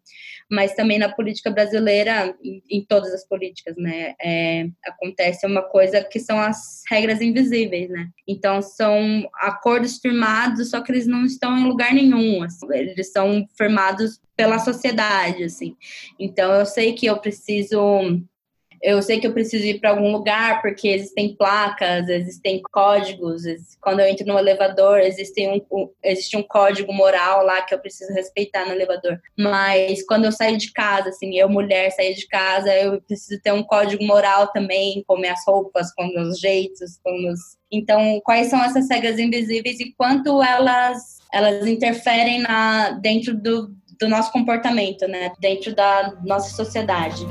Mas 0.50 0.74
também 0.74 0.98
na 0.98 1.08
política 1.08 1.50
brasileira, 1.50 2.34
em, 2.42 2.62
em 2.70 2.84
todas 2.84 3.12
as 3.12 3.26
políticas, 3.26 3.74
né, 3.76 4.14
é, 4.22 4.68
acontece 4.84 5.46
uma 5.46 5.62
coisa 5.62 6.04
que 6.04 6.20
são 6.20 6.38
as 6.38 6.82
regras 6.90 7.20
invisíveis, 7.20 7.88
né? 7.88 8.08
Então 8.28 8.60
são 8.60 9.28
acordos 9.34 9.98
firmados, 9.98 10.70
só 10.70 10.80
que 10.80 10.92
eles 10.92 11.06
não 11.06 11.24
estão 11.24 11.56
em 11.56 11.64
lugar 11.64 11.94
nenhum, 11.94 12.42
assim, 12.42 12.66
eles 12.70 13.10
são 13.10 13.46
firmados 13.56 14.20
pela 14.36 14.58
sociedade, 14.58 15.44
assim. 15.44 15.74
Então 16.18 16.52
eu 16.52 16.66
sei 16.66 16.92
que 16.92 17.06
eu 17.06 17.16
preciso 17.16 17.80
eu 18.82 19.00
sei 19.00 19.20
que 19.20 19.26
eu 19.26 19.32
preciso 19.32 19.64
ir 19.64 19.78
para 19.78 19.90
algum 19.90 20.10
lugar 20.10 20.60
porque 20.60 20.88
existem 20.88 21.36
placas, 21.36 22.08
existem 22.08 22.60
códigos. 22.72 23.42
Quando 23.80 24.00
eu 24.00 24.06
entro 24.06 24.26
no 24.26 24.36
elevador, 24.36 24.98
existe 24.98 25.46
um, 25.46 25.64
um, 25.70 25.88
existe 26.02 26.36
um 26.36 26.42
código 26.42 26.92
moral 26.92 27.46
lá 27.46 27.62
que 27.62 27.72
eu 27.72 27.78
preciso 27.78 28.12
respeitar 28.12 28.66
no 28.66 28.72
elevador. 28.72 29.20
Mas 29.38 30.04
quando 30.04 30.24
eu 30.24 30.32
saio 30.32 30.58
de 30.58 30.72
casa, 30.72 31.10
assim, 31.10 31.38
eu 31.38 31.48
mulher 31.48 31.92
sair 31.92 32.14
de 32.14 32.26
casa, 32.26 32.74
eu 32.74 33.00
preciso 33.02 33.40
ter 33.40 33.52
um 33.52 33.62
código 33.62 34.04
moral 34.04 34.48
também, 34.48 35.04
com 35.06 35.16
minhas 35.16 35.40
roupas, 35.46 35.94
com 35.94 36.04
meus 36.08 36.40
jeitos, 36.40 36.98
com 37.04 37.12
meus. 37.22 37.56
Então, 37.70 38.20
quais 38.24 38.48
são 38.48 38.62
essas 38.64 38.90
regras 38.90 39.18
invisíveis 39.18 39.78
e 39.78 39.94
quanto 39.96 40.42
elas 40.42 41.22
elas 41.32 41.66
interferem 41.66 42.40
na 42.40 42.90
dentro 42.90 43.34
do, 43.34 43.74
do 43.98 44.08
nosso 44.08 44.30
comportamento, 44.32 45.06
né? 45.08 45.32
Dentro 45.38 45.74
da 45.74 46.14
nossa 46.24 46.54
sociedade. 46.54 47.24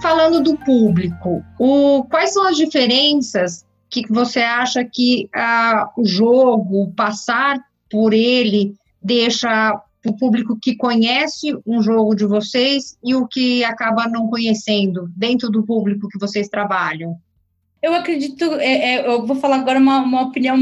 Falando 0.00 0.42
do 0.42 0.56
público, 0.56 1.44
o, 1.58 2.04
quais 2.04 2.32
são 2.32 2.46
as 2.46 2.56
diferenças 2.56 3.64
que 3.88 4.06
você 4.08 4.40
acha 4.40 4.84
que 4.84 5.28
ah, 5.34 5.90
o 5.96 6.04
jogo, 6.04 6.92
passar 6.92 7.58
por 7.90 8.12
ele, 8.12 8.74
deixa 9.02 9.80
o 10.06 10.16
público 10.16 10.58
que 10.60 10.76
conhece 10.76 11.54
um 11.66 11.82
jogo 11.82 12.14
de 12.14 12.24
vocês 12.24 12.96
e 13.04 13.14
o 13.14 13.26
que 13.26 13.62
acaba 13.64 14.08
não 14.08 14.28
conhecendo 14.28 15.10
dentro 15.14 15.50
do 15.50 15.64
público 15.64 16.08
que 16.08 16.18
vocês 16.18 16.48
trabalham? 16.48 17.18
Eu 17.82 17.94
acredito, 17.94 18.44
é, 18.56 18.94
é, 18.94 19.06
eu 19.06 19.26
vou 19.26 19.36
falar 19.36 19.56
agora 19.56 19.78
uma, 19.78 20.02
uma 20.02 20.22
opinião 20.22 20.56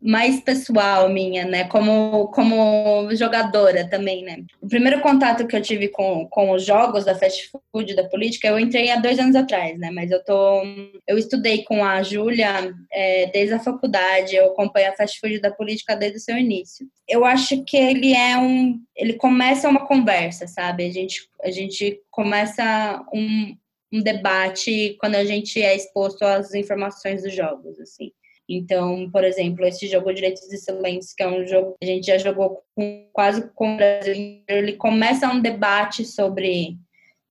mais 0.00 0.40
pessoal 0.40 1.08
minha, 1.08 1.46
né? 1.46 1.64
Como, 1.64 2.28
como 2.28 3.08
jogadora 3.14 3.88
também, 3.88 4.22
né? 4.22 4.44
O 4.60 4.68
primeiro 4.68 5.00
contato 5.00 5.46
que 5.46 5.56
eu 5.56 5.62
tive 5.62 5.88
com, 5.88 6.26
com 6.28 6.50
os 6.50 6.64
jogos 6.64 7.06
da 7.06 7.14
fast 7.14 7.50
food, 7.72 7.94
da 7.94 8.04
política, 8.04 8.48
eu 8.48 8.58
entrei 8.58 8.90
há 8.90 8.96
dois 8.96 9.18
anos 9.18 9.34
atrás, 9.34 9.78
né? 9.78 9.90
Mas 9.90 10.10
eu 10.10 10.22
tô. 10.22 10.62
Eu 11.06 11.16
estudei 11.16 11.64
com 11.64 11.82
a 11.82 12.02
Júlia 12.02 12.74
é, 12.92 13.26
desde 13.30 13.54
a 13.54 13.60
faculdade, 13.60 14.36
eu 14.36 14.46
acompanho 14.52 14.90
a 14.90 14.96
fast 14.96 15.18
food 15.20 15.40
da 15.40 15.50
política 15.50 15.96
desde 15.96 16.18
o 16.18 16.22
seu 16.22 16.36
início. 16.36 16.86
Eu 17.08 17.24
acho 17.24 17.64
que 17.64 17.76
ele 17.76 18.12
é 18.12 18.36
um. 18.36 18.78
Ele 18.94 19.14
começa 19.14 19.68
uma 19.68 19.86
conversa, 19.86 20.46
sabe? 20.46 20.84
A 20.84 20.90
gente, 20.90 21.26
a 21.42 21.50
gente 21.50 22.00
começa 22.10 23.02
um 23.14 23.56
um 23.92 24.02
debate 24.02 24.96
quando 25.00 25.14
a 25.14 25.24
gente 25.24 25.60
é 25.62 25.74
exposto 25.74 26.22
às 26.22 26.54
informações 26.54 27.22
dos 27.22 27.34
jogos, 27.34 27.80
assim. 27.80 28.12
Então, 28.48 29.10
por 29.10 29.24
exemplo, 29.24 29.66
esse 29.66 29.86
jogo 29.86 30.12
Direitos 30.12 30.50
e 30.50 30.56
Silêncio, 30.56 31.14
que 31.14 31.22
é 31.22 31.28
um 31.28 31.46
jogo 31.46 31.76
que 31.78 31.86
a 31.86 31.92
gente 31.92 32.06
já 32.06 32.16
jogou 32.16 32.62
com, 32.74 33.06
quase 33.12 33.46
com 33.54 33.74
o 33.74 33.76
Brasil, 33.76 34.42
ele 34.48 34.72
começa 34.72 35.28
um 35.28 35.40
debate 35.40 36.04
sobre, 36.04 36.76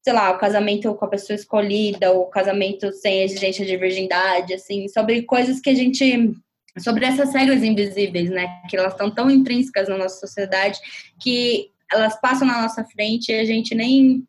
sei 0.04 0.14
lá, 0.14 0.30
o 0.32 0.38
casamento 0.38 0.94
com 0.94 1.06
a 1.06 1.10
pessoa 1.10 1.36
escolhida, 1.36 2.12
o 2.12 2.26
casamento 2.26 2.92
sem 2.94 3.24
exigência 3.24 3.66
de 3.66 3.78
virgindade, 3.78 4.54
assim, 4.54 4.88
sobre 4.88 5.24
coisas 5.24 5.60
que 5.60 5.72
a 5.72 5.76
gente 5.76 6.36
sobre 6.80 7.06
essas 7.06 7.34
regras 7.34 7.64
invisíveis, 7.64 8.30
né, 8.30 8.62
que 8.70 8.78
elas 8.78 8.94
estão 8.94 9.10
tão 9.10 9.32
intrínsecas 9.32 9.90
na 9.90 9.98
nossa 9.98 10.20
sociedade 10.20 10.80
que 11.20 11.72
elas 11.92 12.22
passam 12.22 12.48
na 12.48 12.62
nossa 12.62 12.84
frente 12.84 13.32
e 13.32 13.40
a 13.40 13.46
gente 13.46 13.74
nem 13.74 14.24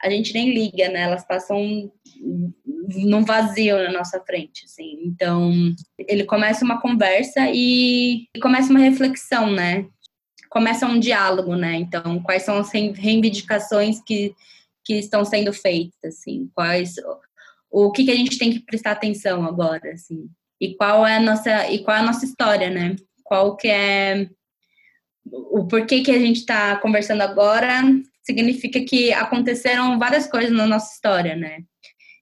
a 0.00 0.08
gente 0.08 0.32
nem 0.32 0.52
liga, 0.52 0.88
né? 0.88 1.02
Elas 1.02 1.26
passam 1.26 1.90
num 2.86 3.24
vazio 3.24 3.76
na 3.76 3.92
nossa 3.92 4.20
frente, 4.20 4.64
assim. 4.64 5.00
Então, 5.04 5.52
ele 5.98 6.24
começa 6.24 6.64
uma 6.64 6.80
conversa 6.80 7.50
e 7.52 8.28
começa 8.40 8.70
uma 8.70 8.80
reflexão, 8.80 9.50
né? 9.50 9.86
Começa 10.48 10.86
um 10.86 10.98
diálogo, 10.98 11.54
né? 11.56 11.74
Então, 11.76 12.22
quais 12.22 12.42
são 12.44 12.58
as 12.58 12.70
reivindicações 12.70 14.00
que, 14.00 14.34
que 14.84 14.94
estão 14.94 15.24
sendo 15.24 15.52
feitas, 15.52 15.98
assim? 16.04 16.48
Quais 16.54 16.94
o 17.70 17.92
que, 17.92 18.04
que 18.04 18.10
a 18.10 18.16
gente 18.16 18.38
tem 18.38 18.50
que 18.50 18.60
prestar 18.60 18.92
atenção 18.92 19.44
agora, 19.44 19.92
assim? 19.92 20.28
E 20.60 20.74
qual 20.74 21.06
é 21.06 21.16
a 21.16 21.20
nossa 21.20 21.70
e 21.70 21.80
qual 21.80 21.96
é 21.96 22.00
a 22.00 22.04
nossa 22.06 22.24
história, 22.24 22.70
né? 22.70 22.96
Qual 23.24 23.56
que 23.56 23.68
é 23.68 24.28
o 25.30 25.66
porquê 25.66 26.02
que 26.02 26.10
a 26.10 26.18
gente 26.18 26.38
está 26.38 26.76
conversando 26.76 27.20
agora 27.20 27.82
significa 28.28 28.78
que 28.84 29.10
aconteceram 29.10 29.98
várias 29.98 30.26
coisas 30.26 30.52
na 30.52 30.66
nossa 30.66 30.92
história, 30.92 31.34
né? 31.34 31.62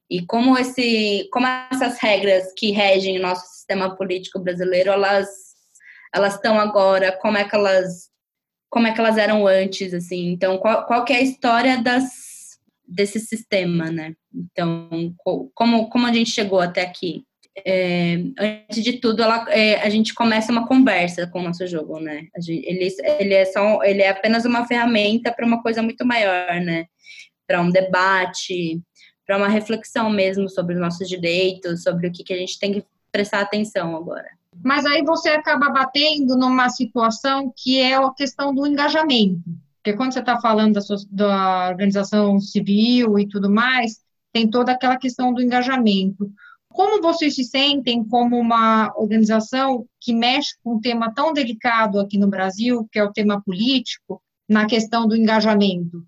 E 0.09 0.25
como 0.25 0.57
esse, 0.57 1.29
como 1.33 1.47
essas 1.73 1.99
regras 1.99 2.53
que 2.57 2.71
regem 2.71 3.19
o 3.19 3.23
nosso 3.23 3.45
sistema 3.49 3.97
político 3.97 4.39
brasileiro, 4.39 4.91
elas 4.93 5.27
elas 6.15 6.35
estão 6.35 6.59
agora, 6.59 7.11
como 7.21 7.37
é 7.37 7.45
que 7.45 7.55
elas 7.57 8.09
como 8.71 8.87
é 8.87 8.93
que 8.93 9.01
elas 9.01 9.19
eram 9.19 9.47
antes, 9.47 9.93
assim. 9.93 10.29
Então, 10.29 10.59
qual, 10.59 10.87
qual 10.87 11.05
que 11.05 11.13
é 11.13 11.17
a 11.17 11.23
história 11.23 11.83
das 11.83 12.05
desse 12.87 13.19
sistema, 13.19 13.91
né? 13.91 14.15
Então, 14.33 15.13
como 15.55 15.89
como 15.91 16.07
a 16.07 16.13
gente 16.13 16.31
chegou 16.31 16.61
até 16.61 16.83
aqui? 16.83 17.25
É, 17.65 18.17
antes 18.39 18.83
de 18.83 18.95
tudo, 18.95 19.23
ela, 19.23 19.47
é, 19.51 19.81
a 19.83 19.89
gente 19.89 20.15
começa 20.15 20.53
uma 20.53 20.67
conversa 20.67 21.27
com 21.27 21.41
o 21.41 21.43
nosso 21.43 21.67
jogo, 21.67 21.99
né? 22.01 22.27
Gente, 22.39 22.67
ele, 22.67 22.89
ele, 23.19 23.35
é 23.35 23.45
só, 23.45 23.83
ele 23.83 24.03
é 24.03 24.11
apenas 24.11 24.45
uma 24.45 24.67
ferramenta 24.67 25.33
para 25.33 25.47
uma 25.47 25.63
coisa 25.63 25.83
muito 25.83 26.05
maior, 26.05 26.61
né? 26.61 26.87
Para 27.47 27.63
um 27.63 27.71
debate, 27.71 28.81
para 29.27 29.37
uma 29.37 29.49
reflexão 29.49 30.11
mesmo 30.11 30.49
sobre 30.49 30.75
os 30.75 30.81
nossos 30.81 31.09
direitos, 31.09 31.83
sobre 31.83 32.09
o 32.09 32.13
que, 32.13 32.23
que 32.23 32.33
a 32.33 32.37
gente 32.39 32.59
tem 32.59 32.73
que 32.75 32.85
prestar 33.11 33.41
atenção 33.41 33.97
agora. 33.97 34.29
Mas 34.63 34.85
aí 34.87 35.03
você 35.03 35.31
acaba 35.31 35.71
batendo 35.71 36.37
numa 36.37 36.69
situação 36.69 37.53
que 37.57 37.79
é 37.79 37.95
a 37.95 38.11
questão 38.11 38.55
do 38.55 38.67
engajamento. 38.67 39.43
Porque 39.77 39.97
quando 39.97 40.13
você 40.13 40.21
está 40.21 40.41
falando 40.41 40.75
da, 40.75 40.81
sua, 40.81 40.97
da 41.11 41.69
organização 41.69 42.41
civil 42.41 43.19
e 43.19 43.29
tudo 43.29 43.51
mais, 43.51 44.01
tem 44.33 44.49
toda 44.49 44.73
aquela 44.73 44.97
questão 44.97 45.33
do 45.33 45.43
engajamento. 45.43 46.31
Como 46.77 47.01
vocês 47.01 47.35
se 47.35 47.43
sentem 47.43 48.05
como 48.05 48.39
uma 48.39 48.93
organização 48.99 49.87
que 49.99 50.13
mexe 50.13 50.51
com 50.63 50.75
um 50.75 50.81
tema 50.81 51.11
tão 51.15 51.33
delicado 51.33 51.99
aqui 51.99 52.19
no 52.19 52.29
Brasil, 52.29 52.87
que 52.93 52.99
é 52.99 53.03
o 53.03 53.13
tema 53.13 53.43
político, 53.43 54.23
na 54.47 54.67
questão 54.67 55.09
do 55.09 55.17
engajamento? 55.17 56.05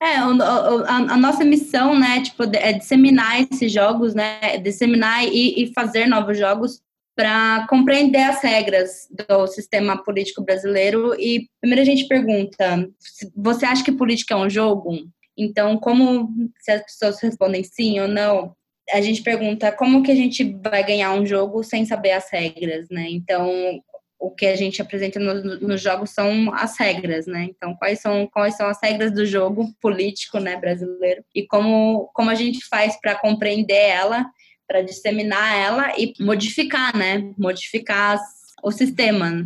É, 0.00 0.18
a, 0.18 0.26
a, 0.26 0.96
a, 0.96 1.16
nossa 1.16 1.44
missão, 1.44 1.98
né, 1.98 2.22
tipo, 2.22 2.44
é 2.54 2.72
disseminar 2.72 3.40
esses 3.40 3.72
jogos, 3.72 4.14
né, 4.14 4.58
disseminar 4.58 5.24
e, 5.24 5.64
e 5.64 5.72
fazer 5.74 6.06
novos 6.06 6.38
jogos 6.38 6.80
para 7.16 7.66
compreender 7.68 8.22
as 8.22 8.40
regras 8.42 9.08
do 9.10 9.48
sistema 9.48 10.02
político 10.04 10.44
brasileiro. 10.44 11.14
E 11.20 11.48
primeiro 11.60 11.82
a 11.82 11.84
gente 11.84 12.06
pergunta: 12.06 12.88
você 13.34 13.66
acha 13.66 13.82
que 13.82 13.90
política 13.90 14.34
é 14.34 14.36
um 14.36 14.48
jogo? 14.48 14.98
Então, 15.36 15.76
como 15.78 16.32
se 16.60 16.70
as 16.70 16.82
pessoas 16.82 17.20
respondem 17.20 17.64
sim 17.64 17.98
ou 17.98 18.06
não, 18.06 18.54
a 18.92 19.00
gente 19.00 19.22
pergunta 19.22 19.72
como 19.72 20.02
que 20.02 20.12
a 20.12 20.14
gente 20.14 20.44
vai 20.62 20.84
ganhar 20.84 21.12
um 21.14 21.24
jogo 21.24 21.62
sem 21.62 21.84
saber 21.86 22.12
as 22.12 22.30
regras, 22.30 22.88
né? 22.90 23.06
Então, 23.08 23.82
o 24.20 24.30
que 24.30 24.46
a 24.46 24.54
gente 24.54 24.80
apresenta 24.80 25.18
nos 25.18 25.60
no 25.60 25.76
jogos 25.76 26.10
são 26.10 26.52
as 26.54 26.78
regras, 26.78 27.26
né? 27.26 27.48
Então, 27.50 27.74
quais 27.74 28.00
são, 28.00 28.28
quais 28.32 28.56
são 28.56 28.68
as 28.68 28.78
regras 28.80 29.12
do 29.12 29.26
jogo 29.26 29.74
político, 29.80 30.38
né, 30.38 30.56
brasileiro? 30.56 31.24
E 31.34 31.44
como, 31.46 32.08
como 32.14 32.30
a 32.30 32.34
gente 32.34 32.64
faz 32.68 33.00
para 33.00 33.16
compreender 33.16 33.74
ela, 33.74 34.26
para 34.68 34.82
disseminar 34.82 35.58
ela 35.58 35.92
e 35.98 36.12
modificar, 36.20 36.96
né? 36.96 37.32
Modificar 37.36 38.12
as, 38.12 38.22
o 38.62 38.70
sistema. 38.70 39.44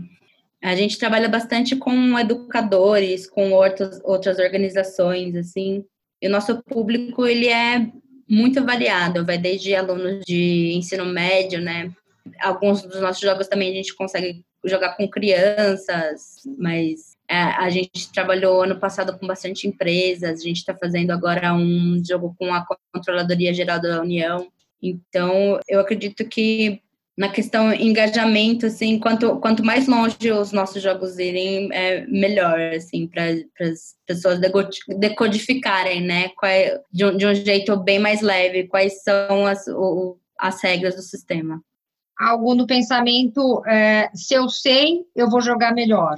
A 0.63 0.75
gente 0.75 0.99
trabalha 0.99 1.29
bastante 1.29 1.77
com 1.77 2.19
educadores, 2.19 3.27
com 3.31 3.53
outros, 3.53 4.01
outras 4.05 4.39
organizações, 4.39 5.37
assim. 5.37 5.85
E 6.21 6.27
o 6.27 6.31
nosso 6.31 6.63
público, 6.65 7.27
ele 7.27 7.49
é 7.49 7.87
muito 8.29 8.65
variado, 8.65 9.25
vai 9.25 9.39
desde 9.39 9.75
alunos 9.75 10.25
de 10.25 10.73
ensino 10.75 11.05
médio, 11.05 11.61
né? 11.61 11.93
Alguns 12.41 12.83
dos 12.83 13.01
nossos 13.01 13.21
jogos 13.21 13.47
também 13.47 13.71
a 13.71 13.75
gente 13.75 13.95
consegue 13.95 14.45
jogar 14.65 14.97
com 14.97 15.09
crianças, 15.09 16.43
mas 16.59 17.17
é, 17.29 17.37
a 17.37 17.71
gente 17.71 18.13
trabalhou 18.13 18.63
ano 18.63 18.79
passado 18.79 19.17
com 19.19 19.27
bastante 19.27 19.67
empresas, 19.67 20.41
a 20.41 20.43
gente 20.43 20.59
está 20.59 20.75
fazendo 20.75 21.13
agora 21.13 21.55
um 21.55 22.03
jogo 22.05 22.35
com 22.39 22.53
a 22.53 22.65
Controladoria 22.93 23.55
Geral 23.55 23.81
da 23.81 24.01
União. 24.01 24.49
Então, 24.83 25.59
eu 25.69 25.81
acredito 25.81 26.29
que 26.29 26.81
na 27.17 27.31
questão 27.31 27.73
engajamento, 27.73 28.67
assim, 28.67 28.99
quanto, 28.99 29.37
quanto 29.39 29.65
mais 29.65 29.89
longe 29.89 30.31
os 30.31 30.53
nossos 30.53 30.83
jogos 30.83 31.19
irem, 31.19 31.73
é 31.73 32.07
melhor, 32.07 32.59
assim, 32.75 33.07
para 33.07 33.25
as 33.61 33.95
pessoas 34.07 34.39
decodificarem, 34.99 36.03
né, 36.03 36.31
é, 36.45 36.79
de, 36.93 37.05
um, 37.07 37.17
de 37.17 37.27
um 37.27 37.35
jeito 37.35 37.75
bem 37.79 37.99
mais 37.99 38.21
leve, 38.21 38.69
quais 38.69 39.03
são 39.03 39.47
as, 39.47 39.67
o, 39.67 40.19
as 40.39 40.63
regras 40.63 40.95
do 40.95 41.03
sistema. 41.03 41.63
Algo 42.19 42.55
no 42.55 42.67
pensamento, 42.67 43.63
é, 43.67 44.11
se 44.15 44.35
eu 44.35 44.49
sei, 44.49 45.01
eu 45.15 45.31
vou 45.31 45.41
jogar 45.41 45.75
melhor. 45.75 46.17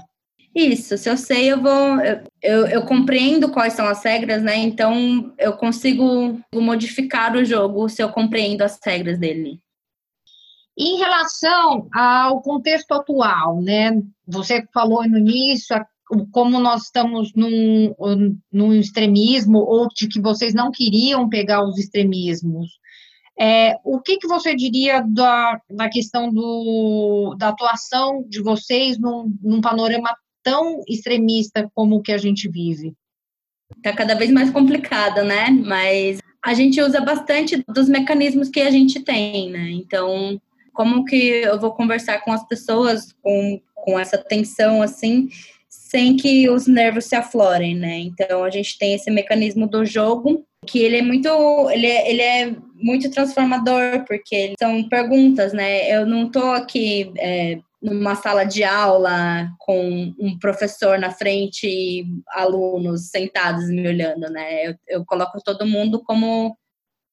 Isso, 0.54 0.96
se 0.98 1.08
eu 1.08 1.16
sei, 1.16 1.52
eu 1.52 1.60
vou. 1.60 2.00
Eu, 2.00 2.20
eu, 2.42 2.66
eu, 2.66 2.82
compreendo 2.82 3.50
quais 3.50 3.74
são 3.74 3.86
as 3.86 4.02
regras, 4.02 4.42
né? 4.42 4.56
Então 4.56 5.32
eu 5.38 5.52
consigo 5.52 6.40
modificar 6.52 7.36
o 7.36 7.44
jogo 7.44 7.88
se 7.88 8.02
eu 8.02 8.08
compreendo 8.08 8.62
as 8.62 8.78
regras 8.84 9.18
dele. 9.18 9.60
Em 10.78 10.96
relação 10.96 11.88
ao 11.92 12.40
contexto 12.40 12.92
atual, 12.92 13.60
né? 13.60 14.00
Você 14.26 14.64
falou 14.72 15.08
no 15.08 15.18
início 15.18 15.76
como 16.30 16.58
nós 16.60 16.84
estamos 16.84 17.32
num, 17.34 17.94
num 18.50 18.72
extremismo, 18.72 19.58
ou 19.58 19.88
de 19.88 20.08
que 20.08 20.20
vocês 20.20 20.54
não 20.54 20.70
queriam 20.70 21.28
pegar 21.28 21.62
os 21.62 21.76
extremismos, 21.78 22.78
é, 23.38 23.76
o 23.84 24.00
que, 24.00 24.16
que 24.16 24.26
você 24.26 24.54
diria 24.54 25.00
da, 25.00 25.60
da 25.70 25.88
questão 25.88 26.32
do, 26.32 27.36
da 27.38 27.48
atuação 27.48 28.24
de 28.28 28.42
vocês 28.42 28.98
num, 28.98 29.32
num 29.40 29.60
panorama 29.60 30.12
tão 30.42 30.82
extremista 30.88 31.70
como 31.72 31.96
o 31.96 32.02
que 32.02 32.12
a 32.12 32.18
gente 32.18 32.48
vive? 32.48 32.94
Está 33.76 33.92
cada 33.92 34.14
vez 34.14 34.30
mais 34.30 34.50
complicado, 34.50 35.22
né? 35.22 35.50
Mas 35.50 36.18
a 36.42 36.52
gente 36.52 36.80
usa 36.80 37.00
bastante 37.00 37.62
dos 37.68 37.88
mecanismos 37.88 38.48
que 38.48 38.60
a 38.60 38.70
gente 38.70 39.00
tem, 39.00 39.50
né? 39.50 39.70
Então, 39.70 40.40
como 40.78 41.04
que 41.04 41.16
eu 41.16 41.58
vou 41.58 41.72
conversar 41.72 42.20
com 42.20 42.30
as 42.30 42.46
pessoas 42.46 43.12
com, 43.20 43.60
com 43.74 43.98
essa 43.98 44.16
tensão 44.16 44.80
assim, 44.80 45.28
sem 45.68 46.16
que 46.16 46.48
os 46.48 46.68
nervos 46.68 47.06
se 47.06 47.16
aflorem, 47.16 47.74
né? 47.74 47.98
Então, 47.98 48.44
a 48.44 48.50
gente 48.50 48.78
tem 48.78 48.94
esse 48.94 49.10
mecanismo 49.10 49.66
do 49.66 49.84
jogo 49.84 50.46
que 50.64 50.78
ele 50.78 50.98
é 50.98 51.02
muito 51.02 51.28
ele 51.70 51.86
é, 51.86 52.10
ele 52.10 52.22
é 52.22 52.56
muito 52.74 53.10
transformador 53.10 54.04
porque 54.06 54.54
são 54.58 54.88
perguntas 54.88 55.52
né 55.52 55.88
eu 55.88 56.04
não 56.04 56.28
tô 56.28 56.50
aqui 56.50 57.12
é, 57.16 57.58
numa 57.80 58.16
sala 58.16 58.44
de 58.44 58.64
aula 58.64 59.48
com 59.58 60.12
um 60.18 60.36
professor 60.38 60.98
na 60.98 61.12
frente 61.12 61.66
e 61.66 62.04
alunos 62.30 63.08
sentados 63.08 63.70
me 63.70 63.86
olhando 63.86 64.28
né 64.30 64.66
eu, 64.66 64.74
eu 64.88 65.04
coloco 65.06 65.38
todo 65.44 65.64
mundo 65.64 66.02
como 66.04 66.56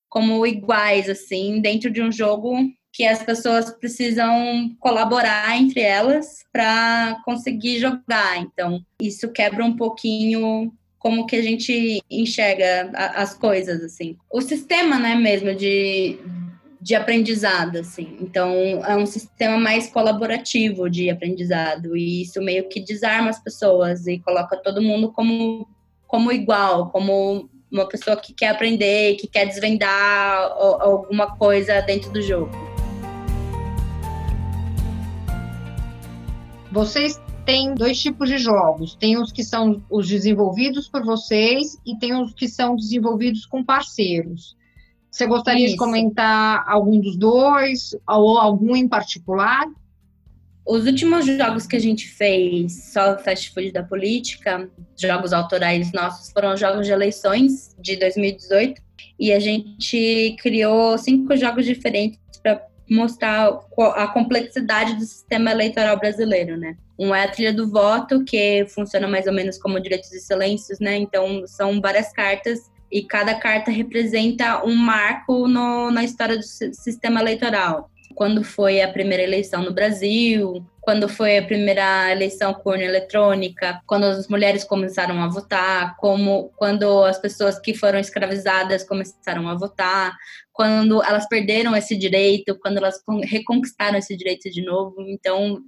como 0.10 0.46
iguais 0.46 1.08
assim 1.08 1.62
dentro 1.62 1.92
de 1.92 2.02
um 2.02 2.12
jogo 2.12 2.58
que 2.96 3.06
as 3.06 3.22
pessoas 3.22 3.70
precisam 3.70 4.74
colaborar 4.80 5.60
entre 5.60 5.82
elas 5.82 6.46
para 6.54 7.22
conseguir 7.26 7.78
jogar 7.78 8.38
então 8.38 8.82
isso 8.98 9.30
quebra 9.34 9.66
um 9.66 9.76
pouquinho 9.76 10.72
como 11.06 11.28
que 11.28 11.36
a 11.36 11.42
gente 11.44 12.02
enxerga 12.10 12.90
as 12.96 13.38
coisas, 13.38 13.80
assim. 13.84 14.18
O 14.28 14.42
sistema, 14.42 14.98
né, 14.98 15.14
mesmo, 15.14 15.54
de, 15.54 16.18
de 16.82 16.96
aprendizado, 16.96 17.78
assim. 17.78 18.18
Então, 18.20 18.52
é 18.84 18.96
um 18.96 19.06
sistema 19.06 19.56
mais 19.56 19.88
colaborativo 19.88 20.90
de 20.90 21.12
aprendizado, 21.12 21.96
e 21.96 22.24
isso 22.24 22.42
meio 22.42 22.68
que 22.68 22.80
desarma 22.80 23.30
as 23.30 23.40
pessoas 23.40 24.08
e 24.08 24.18
coloca 24.18 24.58
todo 24.58 24.82
mundo 24.82 25.12
como, 25.12 25.70
como 26.08 26.32
igual, 26.32 26.90
como 26.90 27.52
uma 27.72 27.88
pessoa 27.88 28.18
que 28.18 28.34
quer 28.34 28.48
aprender, 28.48 29.14
que 29.18 29.28
quer 29.28 29.46
desvendar 29.46 30.40
alguma 30.80 31.38
coisa 31.38 31.82
dentro 31.82 32.10
do 32.10 32.20
jogo. 32.20 32.75
Vocês 36.76 37.22
tem 37.46 37.74
dois 37.74 37.98
tipos 38.02 38.28
de 38.28 38.38
jogos. 38.38 38.96
Tem 38.96 39.18
os 39.18 39.32
que 39.32 39.46
são 39.46 39.82
os 39.90 40.10
desenvolvidos 40.10 40.90
por 40.90 41.06
vocês 41.06 41.80
e 41.86 41.98
tem 41.98 42.14
os 42.14 42.34
que 42.34 42.50
são 42.50 42.76
desenvolvidos 42.76 43.46
com 43.46 43.64
parceiros. 43.64 44.58
Você 45.10 45.26
gostaria 45.26 45.64
Isso. 45.64 45.76
de 45.76 45.78
comentar 45.78 46.66
algum 46.68 47.00
dos 47.00 47.16
dois 47.16 47.96
ou 48.06 48.38
algum 48.38 48.76
em 48.76 48.90
particular? 48.90 49.66
Os 50.68 50.86
últimos 50.86 51.26
jogos 51.26 51.66
que 51.66 51.78
a 51.78 51.80
gente 51.80 52.10
fez, 52.10 52.92
só 52.92 53.14
o 53.14 53.20
Fast 53.20 53.54
Food 53.54 53.72
da 53.72 53.82
Política, 53.82 54.70
jogos 55.00 55.32
autorais 55.32 55.94
nossos, 55.94 56.30
foram 56.30 56.58
jogos 56.58 56.86
de 56.86 56.92
eleições 56.92 57.74
de 57.80 57.96
2018. 57.96 58.82
E 59.18 59.32
a 59.32 59.40
gente 59.40 60.36
criou 60.42 60.98
cinco 60.98 61.38
jogos 61.38 61.66
diferentes 61.66 62.20
mostrar 62.90 63.60
a 63.96 64.08
complexidade 64.08 64.96
do 64.96 65.02
sistema 65.02 65.52
eleitoral 65.52 65.98
brasileiro, 65.98 66.58
né? 66.58 66.76
Um 66.98 67.14
é 67.14 67.24
a 67.24 67.28
trilha 67.28 67.54
do 67.54 67.70
voto, 67.70 68.24
que 68.24 68.66
funciona 68.70 69.08
mais 69.08 69.28
ou 69.28 69.34
menos 69.34 69.58
como 69.58 69.80
direitos 69.80 70.12
e 70.14 70.20
silêncios, 70.20 70.80
né? 70.80 70.96
Então, 70.96 71.46
são 71.46 71.82
várias 71.82 72.14
cartas 72.14 72.72
e 72.92 73.04
cada 73.04 73.36
carta 73.36 73.72
representa 73.72 74.64
um 74.66 74.76
marco 74.76 75.48
no, 75.48 75.92
na 75.92 76.04
história 76.04 76.38
do 76.38 76.44
sistema 76.44 77.20
eleitoral. 77.20 77.90
Quando 78.14 78.44
foi 78.44 78.82
a 78.82 78.88
primeira 78.88 79.24
eleição 79.24 79.62
no 79.62 79.74
Brasil, 79.74 80.66
quando 80.80 81.10
foi 81.10 81.38
a 81.38 81.44
primeira 81.44 82.12
eleição 82.12 82.54
com 82.54 82.70
urna 82.70 82.84
eletrônica, 82.84 83.82
quando 83.86 84.06
as 84.06 84.28
mulheres 84.28 84.64
começaram 84.64 85.22
a 85.22 85.28
votar, 85.28 85.98
como 85.98 86.52
quando 86.56 87.04
as 87.04 87.18
pessoas 87.18 87.60
que 87.60 87.74
foram 87.74 88.00
escravizadas 88.00 88.84
começaram 88.84 89.50
a 89.50 89.56
votar, 89.56 90.16
quando 90.56 91.04
elas 91.04 91.28
perderam 91.28 91.76
esse 91.76 91.98
direito, 91.98 92.58
quando 92.62 92.78
elas 92.78 93.02
reconquistaram 93.24 93.98
esse 93.98 94.16
direito 94.16 94.50
de 94.50 94.64
novo. 94.64 95.02
Então, 95.02 95.62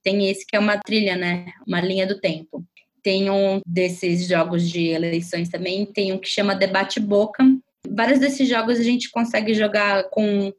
tem 0.00 0.30
esse 0.30 0.46
que 0.46 0.54
é 0.54 0.60
uma 0.60 0.78
trilha, 0.78 1.16
né? 1.16 1.46
Uma 1.66 1.80
linha 1.80 2.06
do 2.06 2.20
tempo. 2.20 2.64
Tem 3.02 3.28
um 3.28 3.60
desses 3.66 4.28
jogos 4.28 4.70
de 4.70 4.86
eleições 4.90 5.48
também, 5.48 5.84
tem 5.84 6.12
um 6.12 6.18
que 6.18 6.28
chama 6.28 6.54
Debate 6.54 7.00
Boca. 7.00 7.44
Vários 7.90 8.20
desses 8.20 8.48
jogos 8.48 8.78
a 8.78 8.82
gente 8.84 9.10
consegue 9.10 9.54
jogar 9.54 10.04
com 10.10 10.52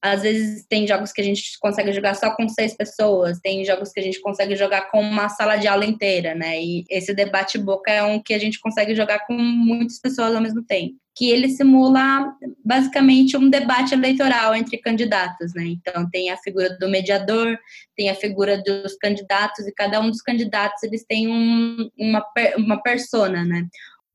às 0.00 0.22
vezes 0.22 0.64
tem 0.68 0.86
jogos 0.86 1.12
que 1.12 1.20
a 1.20 1.24
gente 1.24 1.58
consegue 1.58 1.92
jogar 1.92 2.14
só 2.14 2.30
com 2.30 2.48
seis 2.48 2.72
pessoas, 2.72 3.40
tem 3.40 3.64
jogos 3.64 3.90
que 3.90 3.98
a 3.98 4.02
gente 4.02 4.20
consegue 4.20 4.54
jogar 4.54 4.90
com 4.90 5.00
uma 5.00 5.28
sala 5.28 5.56
de 5.56 5.66
aula 5.66 5.84
inteira, 5.84 6.36
né? 6.36 6.62
E 6.62 6.84
esse 6.88 7.12
debate 7.12 7.58
boca 7.58 7.90
é 7.90 8.02
um 8.02 8.22
que 8.22 8.32
a 8.32 8.38
gente 8.38 8.60
consegue 8.60 8.94
jogar 8.94 9.26
com 9.26 9.34
muitas 9.34 9.98
pessoas 9.98 10.34
ao 10.34 10.40
mesmo 10.40 10.62
tempo. 10.62 10.94
Que 11.18 11.30
ele 11.30 11.48
simula 11.48 12.32
basicamente 12.64 13.36
um 13.36 13.50
debate 13.50 13.92
eleitoral 13.92 14.54
entre 14.54 14.78
candidatos, 14.78 15.52
né? 15.54 15.64
Então 15.64 16.08
tem 16.08 16.30
a 16.30 16.36
figura 16.36 16.78
do 16.78 16.88
mediador, 16.88 17.58
tem 17.96 18.08
a 18.08 18.14
figura 18.14 18.62
dos 18.62 18.94
candidatos, 18.96 19.66
e 19.66 19.72
cada 19.72 20.00
um 20.00 20.10
dos 20.10 20.22
candidatos 20.22 20.82
eles 20.84 21.04
têm 21.04 21.26
um, 21.28 21.90
uma, 21.98 22.24
uma 22.56 22.82
persona, 22.82 23.44
né? 23.44 23.66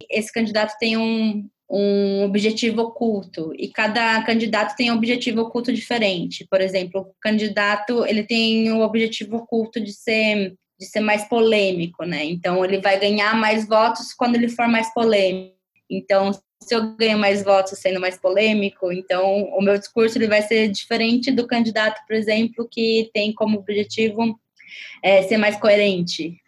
Esse 0.09 0.31
candidato 0.31 0.77
tem 0.79 0.95
um, 0.95 1.49
um 1.69 2.23
objetivo 2.23 2.81
oculto 2.81 3.51
e 3.57 3.67
cada 3.67 4.21
candidato 4.23 4.75
tem 4.75 4.91
um 4.91 4.95
objetivo 4.95 5.41
oculto 5.41 5.73
diferente. 5.73 6.45
Por 6.49 6.61
exemplo, 6.61 7.01
o 7.01 7.15
candidato 7.19 8.05
ele 8.05 8.23
tem 8.23 8.71
o 8.71 8.81
objetivo 8.81 9.37
oculto 9.37 9.81
de 9.81 9.91
ser 9.91 10.55
de 10.79 10.85
ser 10.87 10.99
mais 10.99 11.27
polêmico, 11.27 12.03
né? 12.03 12.25
Então 12.25 12.63
ele 12.63 12.79
vai 12.79 12.99
ganhar 12.99 13.35
mais 13.35 13.67
votos 13.67 14.13
quando 14.13 14.35
ele 14.35 14.49
for 14.49 14.67
mais 14.67 14.93
polêmico. 14.93 15.55
Então, 15.89 16.31
se 16.63 16.75
eu 16.75 16.95
ganho 16.95 17.17
mais 17.17 17.43
votos 17.43 17.77
sendo 17.79 17.99
mais 17.99 18.17
polêmico, 18.17 18.91
então 18.91 19.43
o 19.57 19.61
meu 19.61 19.77
discurso 19.77 20.17
ele 20.17 20.27
vai 20.27 20.41
ser 20.41 20.69
diferente 20.69 21.31
do 21.31 21.47
candidato, 21.47 22.01
por 22.07 22.15
exemplo, 22.15 22.67
que 22.69 23.09
tem 23.13 23.33
como 23.33 23.59
objetivo 23.59 24.39
é, 25.03 25.21
ser 25.23 25.37
mais 25.37 25.57
coerente 25.57 26.41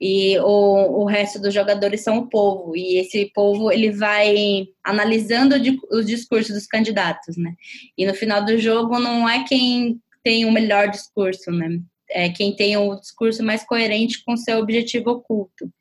e 0.00 0.38
o, 0.40 1.02
o 1.02 1.04
resto 1.04 1.40
dos 1.40 1.54
jogadores 1.54 2.02
são 2.02 2.18
o 2.18 2.26
povo 2.26 2.76
e 2.76 2.98
esse 2.98 3.30
povo 3.34 3.72
ele 3.72 3.90
vai 3.90 4.68
analisando 4.84 5.56
os 5.90 6.06
discursos 6.06 6.54
dos 6.54 6.66
candidatos, 6.66 7.36
né? 7.36 7.54
E 7.96 8.04
no 8.04 8.14
final 8.14 8.44
do 8.44 8.58
jogo 8.58 8.98
não 8.98 9.28
é 9.28 9.44
quem 9.44 10.00
tem 10.22 10.44
o 10.44 10.52
melhor 10.52 10.90
discurso, 10.90 11.50
né? 11.50 11.80
É 12.10 12.28
quem 12.28 12.54
tem 12.54 12.76
o 12.76 12.94
discurso 12.96 13.42
mais 13.42 13.64
coerente 13.64 14.22
com 14.22 14.36
seu 14.36 14.58
objetivo 14.58 15.10
oculto. 15.10 15.72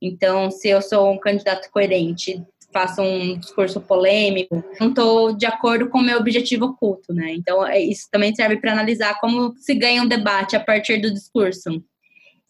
Então, 0.00 0.50
se 0.50 0.68
eu 0.68 0.80
sou 0.80 1.12
um 1.12 1.18
candidato 1.18 1.68
coerente, 1.70 2.42
faço 2.74 3.00
um 3.00 3.38
discurso 3.38 3.80
polêmico, 3.80 4.64
não 4.80 4.88
estou 4.88 5.32
de 5.32 5.46
acordo 5.46 5.88
com 5.88 5.98
o 5.98 6.02
meu 6.02 6.18
objetivo 6.18 6.66
oculto, 6.66 7.14
né? 7.14 7.32
Então, 7.32 7.64
é, 7.64 7.80
isso 7.80 8.08
também 8.10 8.34
serve 8.34 8.56
para 8.56 8.72
analisar 8.72 9.20
como 9.20 9.54
se 9.56 9.74
ganha 9.74 10.02
um 10.02 10.08
debate 10.08 10.56
a 10.56 10.60
partir 10.60 10.98
do 10.98 11.14
discurso. 11.14 11.80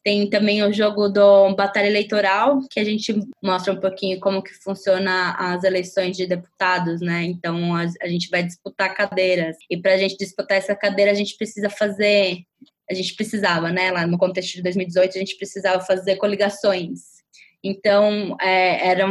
Tem 0.03 0.29
também 0.29 0.63
o 0.63 0.73
jogo 0.73 1.09
do 1.09 1.55
Batalha 1.55 1.87
Eleitoral, 1.87 2.61
que 2.71 2.81
a 2.81 2.85
gente 2.85 3.15
mostra 3.43 3.73
um 3.73 3.81
pouquinho 3.81 4.19
como 4.19 4.43
que 4.43 4.53
funciona 4.63 5.35
as 5.39 5.63
eleições 5.63 6.17
de 6.17 6.27
deputados, 6.27 7.01
né? 7.03 7.23
Então, 7.25 7.75
a, 7.75 7.87
gente 8.07 8.29
vai 8.31 8.43
disputar 8.43 8.95
cadeiras. 8.95 9.57
E 9.71 9.77
para 9.77 9.93
a 9.95 9.97
gente 9.99 10.17
disputar 10.17 10.57
essa 10.57 10.75
cadeira, 10.75 11.11
a 11.11 11.15
gente 11.15 11.37
precisa 11.37 11.69
fazer... 11.69 12.43
A 12.91 12.93
gente 12.93 13.15
precisava, 13.15 13.71
né? 13.71 13.91
Lá 13.91 14.07
no 14.07 14.19
contexto 14.19 14.55
de 14.55 14.63
2018, 14.63 15.17
a 15.17 15.19
gente 15.21 15.37
precisava 15.37 15.81
fazer 15.83 16.17
coligações. 16.17 17.15
Então, 17.63 18.37
é, 18.43 18.89
era 18.89 19.07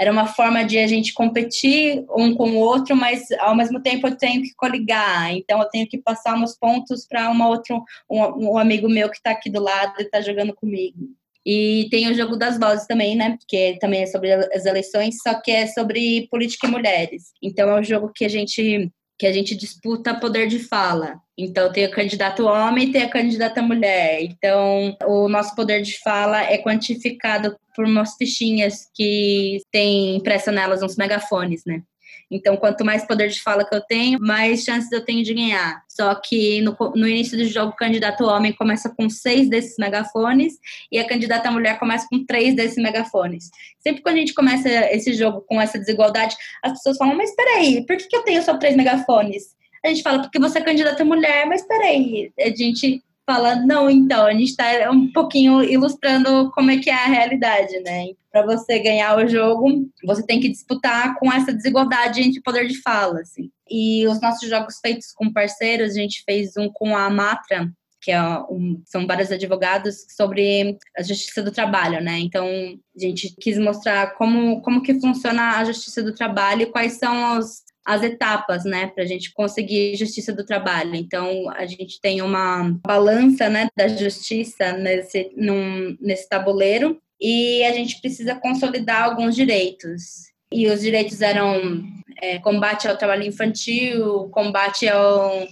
era 0.00 0.10
uma 0.10 0.26
forma 0.26 0.64
de 0.64 0.78
a 0.78 0.86
gente 0.86 1.12
competir 1.12 2.02
um 2.16 2.34
com 2.34 2.52
o 2.52 2.56
outro, 2.56 2.96
mas 2.96 3.30
ao 3.32 3.54
mesmo 3.54 3.82
tempo 3.82 4.08
eu 4.08 4.16
tenho 4.16 4.42
que 4.42 4.54
coligar, 4.54 5.30
então 5.30 5.60
eu 5.60 5.68
tenho 5.68 5.86
que 5.86 5.98
passar 5.98 6.38
meus 6.38 6.56
pontos 6.56 7.06
para 7.06 7.28
uma 7.28 7.46
outra, 7.46 7.76
um, 8.08 8.52
um, 8.52 8.56
amigo 8.56 8.88
meu 8.88 9.10
que 9.10 9.18
está 9.18 9.32
aqui 9.32 9.50
do 9.50 9.60
lado 9.60 9.92
e 9.98 10.04
está 10.04 10.22
jogando 10.22 10.54
comigo. 10.54 10.96
E 11.44 11.86
tem 11.90 12.08
o 12.08 12.14
jogo 12.14 12.34
das 12.34 12.58
vozes 12.58 12.86
também, 12.86 13.14
né? 13.14 13.36
Que 13.46 13.76
também 13.78 14.02
é 14.02 14.06
sobre 14.06 14.32
as 14.32 14.64
eleições, 14.64 15.18
só 15.22 15.34
que 15.34 15.50
é 15.50 15.66
sobre 15.66 16.26
política 16.30 16.66
e 16.66 16.70
mulheres. 16.70 17.32
Então 17.42 17.68
é 17.68 17.80
um 17.80 17.84
jogo 17.84 18.10
que 18.14 18.24
a 18.24 18.28
gente 18.28 18.90
que 19.20 19.26
a 19.26 19.32
gente 19.32 19.54
disputa 19.54 20.18
poder 20.18 20.46
de 20.46 20.58
fala. 20.58 21.20
Então, 21.36 21.70
tem 21.70 21.84
o 21.84 21.90
candidato 21.90 22.46
homem 22.46 22.88
e 22.88 22.92
tem 22.92 23.02
a 23.02 23.10
candidata 23.10 23.60
mulher. 23.60 24.22
Então, 24.22 24.96
o 25.04 25.28
nosso 25.28 25.54
poder 25.54 25.82
de 25.82 25.98
fala 25.98 26.42
é 26.42 26.56
quantificado 26.56 27.54
por 27.76 27.84
umas 27.84 28.14
fichinhas 28.14 28.88
que 28.94 29.60
tem 29.70 30.16
impressa 30.16 30.50
nelas 30.50 30.82
uns 30.82 30.96
megafones, 30.96 31.66
né? 31.66 31.82
Então, 32.30 32.56
quanto 32.56 32.84
mais 32.84 33.04
poder 33.04 33.28
de 33.28 33.42
fala 33.42 33.64
que 33.64 33.74
eu 33.74 33.80
tenho, 33.80 34.18
mais 34.20 34.62
chances 34.62 34.92
eu 34.92 35.04
tenho 35.04 35.24
de 35.24 35.34
ganhar. 35.34 35.82
Só 35.88 36.14
que 36.14 36.60
no, 36.60 36.76
no 36.94 37.08
início 37.08 37.36
do 37.36 37.44
jogo, 37.44 37.72
o 37.72 37.76
candidato 37.76 38.24
homem 38.24 38.52
começa 38.52 38.88
com 38.88 39.10
seis 39.10 39.48
desses 39.48 39.76
megafones 39.78 40.58
e 40.92 40.98
a 40.98 41.06
candidata 41.06 41.50
mulher 41.50 41.78
começa 41.78 42.06
com 42.08 42.24
três 42.24 42.54
desses 42.54 42.82
megafones. 42.82 43.50
Sempre 43.80 44.02
quando 44.02 44.16
a 44.16 44.20
gente 44.20 44.34
começa 44.34 44.68
esse 44.92 45.12
jogo 45.14 45.40
com 45.40 45.60
essa 45.60 45.78
desigualdade, 45.78 46.36
as 46.62 46.72
pessoas 46.72 46.96
falam: 46.96 47.16
Mas 47.16 47.34
peraí, 47.34 47.84
por 47.84 47.96
que, 47.96 48.06
que 48.06 48.16
eu 48.16 48.22
tenho 48.22 48.42
só 48.42 48.56
três 48.56 48.76
megafones? 48.76 49.54
A 49.84 49.88
gente 49.88 50.02
fala, 50.02 50.20
porque 50.20 50.38
você 50.38 50.58
é 50.58 50.62
candidata 50.62 51.04
mulher, 51.04 51.46
mas 51.46 51.66
peraí, 51.66 52.30
a 52.38 52.54
gente 52.54 53.02
fala, 53.30 53.54
não, 53.54 53.88
então, 53.88 54.26
a 54.26 54.32
gente 54.32 54.50
está 54.50 54.90
um 54.90 55.12
pouquinho 55.12 55.62
ilustrando 55.62 56.50
como 56.50 56.72
é 56.72 56.78
que 56.78 56.90
é 56.90 56.94
a 56.94 57.06
realidade, 57.06 57.78
né? 57.80 58.08
Para 58.32 58.44
você 58.44 58.80
ganhar 58.80 59.16
o 59.16 59.28
jogo, 59.28 59.88
você 60.04 60.24
tem 60.24 60.40
que 60.40 60.48
disputar 60.48 61.16
com 61.18 61.32
essa 61.32 61.52
desigualdade 61.52 62.20
entre 62.20 62.42
poder 62.42 62.66
de 62.66 62.80
fala, 62.82 63.20
assim. 63.20 63.50
E 63.70 64.06
os 64.08 64.20
nossos 64.20 64.48
jogos 64.48 64.80
feitos 64.80 65.12
com 65.12 65.32
parceiros, 65.32 65.92
a 65.92 66.00
gente 66.00 66.24
fez 66.24 66.56
um 66.56 66.68
com 66.68 66.96
a 66.96 67.08
Matra, 67.08 67.72
que 68.00 68.10
é 68.10 68.20
um, 68.22 68.82
são 68.84 69.06
vários 69.06 69.30
advogados 69.30 70.06
sobre 70.16 70.76
a 70.96 71.02
justiça 71.02 71.42
do 71.42 71.52
trabalho, 71.52 72.00
né? 72.02 72.18
Então, 72.18 72.46
a 72.46 73.00
gente 73.00 73.34
quis 73.40 73.58
mostrar 73.58 74.14
como, 74.14 74.60
como 74.62 74.82
que 74.82 74.98
funciona 74.98 75.58
a 75.58 75.64
justiça 75.64 76.02
do 76.02 76.14
trabalho 76.14 76.62
e 76.62 76.72
quais 76.72 76.94
são 76.94 77.38
os, 77.38 77.62
as 77.86 78.02
etapas, 78.02 78.64
né, 78.64 78.88
para 78.88 79.04
a 79.04 79.06
gente 79.06 79.32
conseguir 79.32 79.96
justiça 79.96 80.32
do 80.32 80.44
trabalho. 80.44 80.94
Então, 80.94 81.48
a 81.50 81.66
gente 81.66 82.00
tem 82.00 82.22
uma 82.22 82.78
balança, 82.84 83.48
né, 83.48 83.68
da 83.76 83.88
justiça 83.88 84.72
nesse, 84.72 85.32
num, 85.36 85.96
nesse 86.00 86.28
tabuleiro 86.28 87.00
e 87.20 87.62
a 87.64 87.72
gente 87.72 88.00
precisa 88.00 88.34
consolidar 88.34 89.04
alguns 89.04 89.34
direitos. 89.34 90.30
E 90.52 90.66
os 90.68 90.80
direitos 90.80 91.20
eram 91.20 91.82
é, 92.20 92.38
combate 92.38 92.88
ao 92.88 92.96
trabalho 92.96 93.24
infantil, 93.24 94.28
combate 94.30 94.88
ao, 94.88 95.46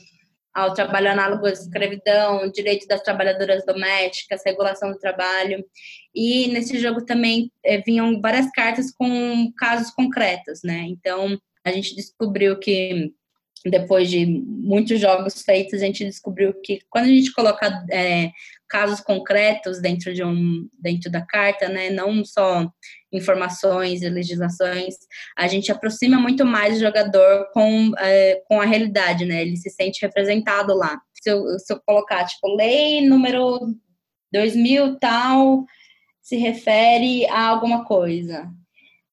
ao 0.53 0.75
trabalho 0.75 1.11
análogo 1.11 1.47
à 1.47 1.51
escravidão, 1.51 2.51
direito 2.51 2.87
das 2.87 3.03
trabalhadoras 3.03 3.65
domésticas, 3.65 4.43
regulação 4.45 4.91
do 4.91 4.99
trabalho. 4.99 5.65
E 6.15 6.49
nesse 6.49 6.79
jogo 6.79 7.05
também 7.05 7.51
é, 7.65 7.79
vinham 7.79 8.21
várias 8.21 8.51
cartas 8.51 8.91
com 8.91 9.53
casos 9.57 9.91
concretos, 9.91 10.61
né? 10.65 10.85
Então, 10.89 11.39
a 11.69 11.73
gente 11.73 11.95
descobriu 11.95 12.59
que 12.59 13.13
depois 13.67 14.09
de 14.09 14.25
muitos 14.25 15.01
jogos 15.01 15.43
feitos, 15.43 15.83
a 15.83 15.87
gente 15.87 16.05
descobriu 16.05 16.55
que 16.63 16.81
quando 16.89 17.07
a 17.07 17.09
gente 17.09 17.33
coloca 17.33 17.85
é, 17.91 18.31
casos 18.69 19.01
concretos 19.01 19.81
dentro 19.81 20.13
de 20.15 20.23
um 20.23 20.69
dentro 20.79 21.11
da 21.11 21.23
carta, 21.23 21.69
né, 21.69 21.91
não 21.91 22.25
só 22.25 22.71
informações 23.13 24.03
e 24.03 24.09
legislações, 24.09 24.95
a 25.37 25.49
gente 25.49 25.73
aproxima 25.73 26.21
muito 26.21 26.45
mais 26.45 26.77
o 26.77 26.81
jogador 26.81 27.49
com, 27.53 27.93
é, 27.99 28.43
com 28.47 28.61
a 28.61 28.67
realidade, 28.67 29.25
né? 29.25 29.43
Ele 29.43 29.57
se 29.57 29.71
sente 29.71 30.03
representado 30.03 30.75
lá. 30.75 31.01
Se 31.23 31.31
eu, 31.31 31.59
se 31.59 31.73
eu 31.73 31.81
colocar 31.85 32.25
tipo 32.25 32.55
lei 32.55 33.01
número 33.07 33.75
2000 34.33 34.99
tal 34.99 35.65
se 36.21 36.37
refere 36.37 37.27
a 37.29 37.47
alguma 37.47 37.87
coisa, 37.87 38.47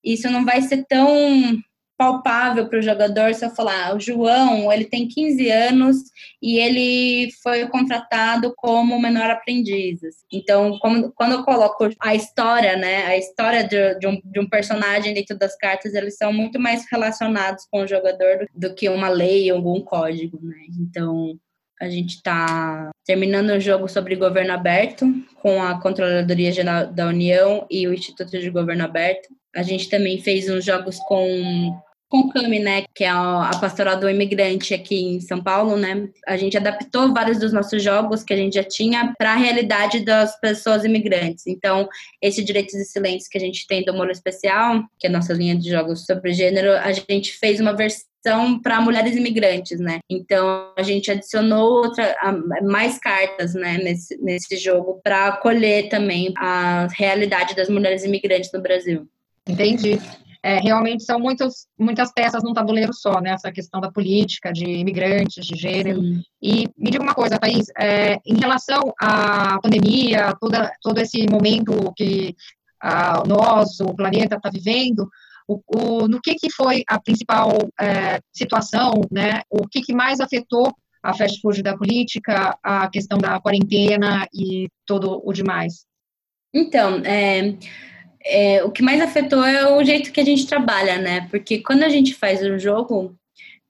isso 0.03 0.29
não 0.29 0.43
vai 0.43 0.61
ser 0.61 0.85
tão 0.85 1.57
palpável 1.97 2.67
para 2.67 2.79
o 2.79 2.81
jogador 2.81 3.33
se 3.33 3.45
eu 3.45 3.49
falar, 3.49 3.87
ah, 3.87 3.95
o 3.95 3.99
João, 3.99 4.71
ele 4.71 4.85
tem 4.85 5.07
15 5.07 5.49
anos 5.49 5.97
e 6.41 6.59
ele 6.59 7.31
foi 7.41 7.67
contratado 7.67 8.53
como 8.55 8.99
menor 8.99 9.29
aprendiz. 9.29 9.99
Então, 10.31 10.77
como, 10.79 11.11
quando 11.13 11.33
eu 11.33 11.43
coloco 11.43 11.89
a 11.99 12.13
história, 12.13 12.75
né, 12.75 13.05
a 13.05 13.17
história 13.17 13.63
de, 13.63 13.99
de, 13.99 14.07
um, 14.07 14.21
de 14.23 14.39
um 14.39 14.47
personagem 14.47 15.13
dentro 15.13 15.37
das 15.37 15.55
cartas, 15.57 15.93
eles 15.93 16.17
são 16.17 16.33
muito 16.33 16.59
mais 16.59 16.85
relacionados 16.91 17.65
com 17.71 17.81
o 17.81 17.87
jogador 17.87 18.39
do, 18.39 18.69
do 18.69 18.75
que 18.75 18.89
uma 18.89 19.09
lei 19.09 19.51
ou 19.51 19.57
algum 19.57 19.81
código, 19.81 20.39
né? 20.41 20.57
Então, 20.79 21.37
a 21.79 21.89
gente 21.89 22.15
está 22.15 22.89
terminando 23.05 23.49
o 23.49 23.59
jogo 23.59 23.87
sobre 23.87 24.15
governo 24.15 24.53
aberto 24.53 25.05
com 25.41 25.61
a 25.61 25.79
Controladoria 25.81 26.51
Geral 26.51 26.87
da 26.87 27.07
União 27.07 27.65
e 27.69 27.87
o 27.87 27.93
Instituto 27.93 28.31
de 28.39 28.49
Governo 28.49 28.85
Aberto. 28.85 29.29
A 29.53 29.61
gente 29.61 29.89
também 29.89 30.21
fez 30.21 30.49
uns 30.49 30.63
jogos 30.63 30.97
com 30.99 31.77
com 32.09 32.29
CAMI, 32.29 32.59
né, 32.59 32.83
que 32.93 33.03
é 33.03 33.09
a 33.09 33.51
pastoral 33.59 33.99
do 33.99 34.09
imigrante 34.09 34.73
aqui 34.73 34.95
em 34.95 35.19
São 35.19 35.41
Paulo, 35.41 35.75
né, 35.75 36.07
a 36.27 36.37
gente 36.37 36.55
adaptou 36.55 37.13
vários 37.13 37.39
dos 37.39 37.51
nossos 37.51 37.81
jogos 37.81 38.23
que 38.23 38.33
a 38.33 38.37
gente 38.37 38.53
já 38.55 38.63
tinha 38.63 39.13
para 39.17 39.33
a 39.33 39.37
realidade 39.37 40.05
das 40.05 40.39
pessoas 40.39 40.85
imigrantes. 40.85 41.47
Então, 41.47 41.87
esse 42.21 42.43
Direitos 42.43 42.75
e 42.75 42.85
Silêncios 42.85 43.27
que 43.27 43.37
a 43.37 43.41
gente 43.41 43.65
tem 43.67 43.83
do 43.83 43.93
Molo 43.93 44.11
Especial, 44.11 44.83
que 44.99 45.07
é 45.07 45.09
a 45.09 45.13
nossa 45.13 45.33
linha 45.33 45.55
de 45.55 45.69
jogos 45.69 46.05
sobre 46.05 46.33
gênero, 46.33 46.71
a 46.71 46.91
gente 46.91 47.33
fez 47.33 47.59
uma 47.59 47.73
versão 47.73 48.59
para 48.61 48.81
mulheres 48.81 49.15
imigrantes, 49.15 49.79
né? 49.79 49.99
Então 50.09 50.71
a 50.75 50.81
gente 50.81 51.11
adicionou 51.11 51.83
outra, 51.83 52.15
mais 52.63 52.97
cartas, 52.97 53.53
né, 53.53 53.77
nesse, 53.77 54.17
nesse 54.21 54.57
jogo 54.57 54.99
para 55.03 55.27
acolher 55.27 55.89
também 55.89 56.33
a 56.37 56.87
realidade 56.91 57.55
das 57.55 57.69
mulheres 57.69 58.03
imigrantes 58.03 58.51
no 58.51 58.61
Brasil. 58.61 59.07
Entendi 59.47 59.99
é, 60.45 60.59
realmente 60.59 61.03
são 61.03 61.19
muitas, 61.19 61.65
muitas 61.75 62.13
peças 62.13 62.43
num 62.43 62.53
tabuleiro 62.53 62.93
só, 62.93 63.19
né? 63.19 63.31
Essa 63.31 63.51
questão 63.51 63.81
da 63.81 63.91
política, 63.91 64.53
de 64.53 64.63
imigrantes, 64.63 65.43
de 65.43 65.55
gênero. 65.55 65.99
Sim. 65.99 66.21
E 66.39 66.67
me 66.77 66.91
diga 66.91 67.01
uma 67.01 67.15
coisa, 67.15 67.39
Thaís, 67.39 67.65
é, 67.75 68.19
em 68.23 68.37
relação 68.39 68.93
à 69.01 69.59
pandemia, 69.59 70.35
toda, 70.39 70.71
todo 70.83 70.99
esse 70.99 71.25
momento 71.27 71.91
que 71.97 72.35
a, 72.79 73.23
nós, 73.25 73.79
o 73.79 73.95
planeta, 73.95 74.35
está 74.35 74.51
vivendo, 74.51 75.09
o, 75.47 75.61
o, 75.65 76.07
no 76.07 76.21
que, 76.21 76.35
que 76.35 76.51
foi 76.51 76.83
a 76.87 77.01
principal 77.01 77.49
é, 77.81 78.19
situação, 78.31 79.01
né? 79.11 79.41
O 79.49 79.67
que, 79.67 79.81
que 79.81 79.95
mais 79.95 80.19
afetou 80.19 80.71
a 81.01 81.11
fast 81.11 81.41
food 81.41 81.63
da 81.63 81.75
política, 81.75 82.55
a 82.61 82.87
questão 82.87 83.17
da 83.17 83.39
quarentena 83.39 84.27
e 84.31 84.69
todo 84.85 85.19
o 85.25 85.33
demais? 85.33 85.87
Então, 86.53 87.01
é, 87.03 87.57
é, 88.25 88.63
o 88.63 88.71
que 88.71 88.81
mais 88.81 88.99
afetou 88.99 89.43
é 89.43 89.71
o 89.71 89.83
jeito 89.83 90.11
que 90.11 90.19
a 90.19 90.25
gente 90.25 90.47
trabalha, 90.47 90.97
né? 90.97 91.27
Porque 91.29 91.59
quando 91.59 91.83
a 91.83 91.89
gente 91.89 92.13
faz 92.15 92.41
um 92.43 92.57
jogo, 92.57 93.15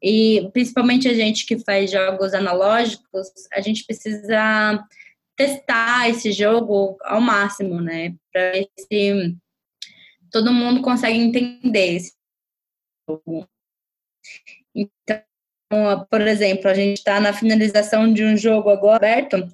e 0.01 0.49
principalmente 0.53 1.07
a 1.07 1.13
gente 1.13 1.45
que 1.45 1.59
faz 1.59 1.91
jogos 1.91 2.33
analógicos, 2.33 3.27
a 3.51 3.59
gente 3.59 3.85
precisa 3.85 4.83
testar 5.35 6.09
esse 6.09 6.31
jogo 6.31 6.97
ao 7.03 7.19
máximo, 7.19 7.81
né? 7.81 8.15
Para 8.31 8.51
ver 8.51 8.69
se 8.79 9.35
todo 10.31 10.53
mundo 10.53 10.81
consegue 10.81 11.17
entender 11.17 11.95
esse 11.95 12.13
jogo. 13.09 13.47
Então, 14.73 16.05
por 16.09 16.21
exemplo, 16.21 16.69
a 16.69 16.73
gente 16.73 16.97
está 16.97 17.19
na 17.19 17.33
finalização 17.33 18.11
de 18.11 18.23
um 18.23 18.37
jogo 18.37 18.69
agora 18.69 18.95
aberto 18.95 19.49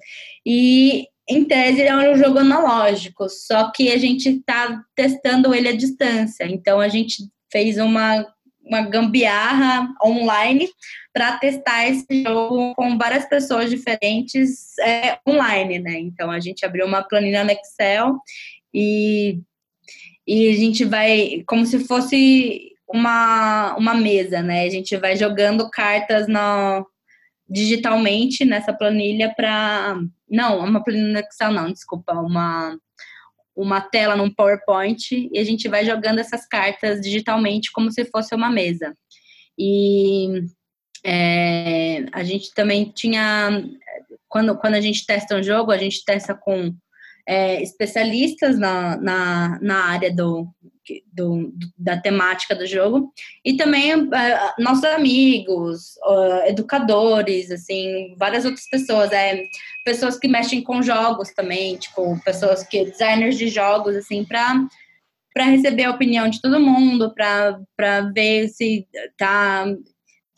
e 0.46 1.08
em 1.28 1.44
tese, 1.44 1.82
é 1.82 1.94
um 1.94 2.16
jogo 2.16 2.38
analógico, 2.38 3.28
só 3.28 3.70
que 3.70 3.92
a 3.92 3.98
gente 3.98 4.28
está 4.28 4.82
testando 4.94 5.54
ele 5.54 5.68
à 5.68 5.76
distância. 5.76 6.44
Então, 6.44 6.80
a 6.80 6.88
gente 6.88 7.28
fez 7.50 7.78
uma, 7.78 8.26
uma 8.64 8.82
gambiarra 8.82 9.88
online 10.04 10.68
para 11.12 11.38
testar 11.38 11.86
esse 11.86 12.22
jogo 12.22 12.74
com 12.74 12.98
várias 12.98 13.28
pessoas 13.28 13.70
diferentes 13.70 14.76
é, 14.78 15.18
online, 15.28 15.78
né? 15.78 15.98
Então, 15.98 16.30
a 16.30 16.40
gente 16.40 16.64
abriu 16.64 16.86
uma 16.86 17.02
planilha 17.02 17.44
no 17.44 17.50
Excel 17.50 18.18
e, 18.74 19.38
e 20.26 20.48
a 20.48 20.56
gente 20.56 20.84
vai, 20.84 21.44
como 21.46 21.64
se 21.66 21.84
fosse 21.84 22.72
uma, 22.88 23.76
uma 23.76 23.94
mesa, 23.94 24.42
né? 24.42 24.64
A 24.64 24.70
gente 24.70 24.96
vai 24.96 25.16
jogando 25.16 25.70
cartas 25.70 26.26
no, 26.26 26.86
digitalmente 27.52 28.44
nessa 28.46 28.72
planilha 28.72 29.32
para. 29.36 30.00
Não, 30.28 30.58
uma 30.60 30.82
planilha 30.82 31.20
Excel, 31.20 31.52
não, 31.52 31.70
desculpa, 31.70 32.14
uma, 32.14 32.78
uma 33.54 33.80
tela 33.82 34.16
num 34.16 34.32
PowerPoint 34.32 35.28
e 35.30 35.38
a 35.38 35.44
gente 35.44 35.68
vai 35.68 35.84
jogando 35.84 36.18
essas 36.18 36.46
cartas 36.48 37.02
digitalmente 37.02 37.70
como 37.70 37.92
se 37.92 38.06
fosse 38.06 38.34
uma 38.34 38.50
mesa. 38.50 38.96
E 39.58 40.44
é, 41.04 42.06
a 42.12 42.24
gente 42.24 42.54
também 42.54 42.90
tinha. 42.90 43.62
Quando, 44.28 44.56
quando 44.56 44.74
a 44.74 44.80
gente 44.80 45.04
testa 45.04 45.36
um 45.36 45.42
jogo, 45.42 45.70
a 45.72 45.76
gente 45.76 46.02
testa 46.06 46.34
com 46.34 46.74
é, 47.28 47.62
especialistas 47.62 48.58
na, 48.58 48.96
na, 48.96 49.58
na 49.60 49.84
área 49.84 50.10
do, 50.10 50.48
do, 51.12 51.52
da 51.76 51.96
temática 51.96 52.54
do 52.54 52.66
jogo 52.66 53.12
e 53.44 53.56
também 53.56 53.94
uh, 53.94 54.10
nossos 54.58 54.84
amigos, 54.84 55.94
uh, 56.04 56.46
educadores, 56.46 57.50
assim, 57.50 58.14
várias 58.18 58.44
outras 58.44 58.68
pessoas, 58.68 59.12
é, 59.12 59.44
pessoas 59.84 60.18
que 60.18 60.28
mexem 60.28 60.62
com 60.62 60.82
jogos 60.82 61.30
também, 61.30 61.76
tipo, 61.76 62.20
pessoas 62.24 62.62
que 62.64 62.84
designers 62.84 63.38
de 63.38 63.48
jogos, 63.48 63.96
assim, 63.96 64.24
para 64.24 64.66
para 65.34 65.44
receber 65.44 65.84
a 65.84 65.90
opinião 65.90 66.28
de 66.28 66.42
todo 66.42 66.60
mundo, 66.60 67.14
para 67.14 68.00
ver 68.14 68.48
se 68.48 68.86
tá 69.16 69.64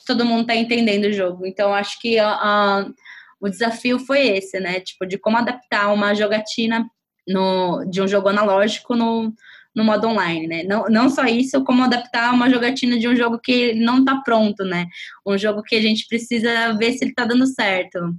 todo 0.06 0.24
mundo 0.24 0.42
está 0.42 0.54
entendendo 0.54 1.06
o 1.06 1.12
jogo. 1.12 1.46
Então, 1.46 1.74
acho 1.74 2.00
que 2.00 2.20
uh, 2.20 2.94
o 3.40 3.48
desafio 3.48 3.98
foi 3.98 4.26
esse, 4.28 4.60
né? 4.60 4.80
Tipo, 4.80 5.06
de 5.06 5.18
como 5.18 5.36
adaptar 5.36 5.92
uma 5.92 6.14
jogatina 6.14 6.88
no, 7.26 7.84
de 7.86 8.02
um 8.02 8.08
jogo 8.08 8.28
analógico 8.28 8.94
no, 8.94 9.32
no 9.74 9.84
modo 9.84 10.06
online, 10.06 10.46
né? 10.46 10.62
Não, 10.62 10.84
não 10.84 11.10
só 11.10 11.24
isso, 11.24 11.64
como 11.64 11.82
adaptar 11.82 12.32
uma 12.32 12.48
jogatina 12.48 12.98
de 12.98 13.08
um 13.08 13.16
jogo 13.16 13.38
que 13.38 13.74
não 13.74 13.98
está 13.98 14.20
pronto, 14.20 14.64
né? 14.64 14.86
Um 15.26 15.36
jogo 15.36 15.62
que 15.62 15.74
a 15.74 15.82
gente 15.82 16.06
precisa 16.06 16.72
ver 16.74 16.92
se 16.92 17.04
ele 17.04 17.10
está 17.10 17.24
dando 17.24 17.46
certo. 17.46 18.14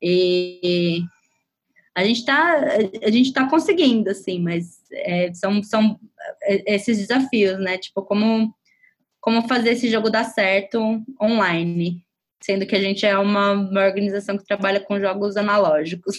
E 0.00 1.02
a 1.94 2.04
gente 2.04 2.18
está 2.18 2.58
a 3.02 3.10
gente 3.10 3.32
tá 3.32 3.48
conseguindo, 3.48 4.10
assim, 4.10 4.40
mas 4.40 4.82
é, 4.92 5.32
são, 5.32 5.62
são 5.62 5.98
é, 6.42 6.74
esses 6.74 6.98
desafios, 6.98 7.58
né? 7.58 7.78
Tipo, 7.78 8.02
como, 8.02 8.54
como 9.20 9.48
fazer 9.48 9.70
esse 9.70 9.88
jogo 9.88 10.10
dar 10.10 10.24
certo 10.24 11.02
online, 11.20 12.04
sendo 12.42 12.66
que 12.66 12.76
a 12.76 12.80
gente 12.80 13.06
é 13.06 13.16
uma, 13.16 13.52
uma 13.52 13.84
organização 13.84 14.36
que 14.36 14.44
trabalha 14.44 14.80
com 14.80 15.00
jogos 15.00 15.36
analógicos. 15.36 16.16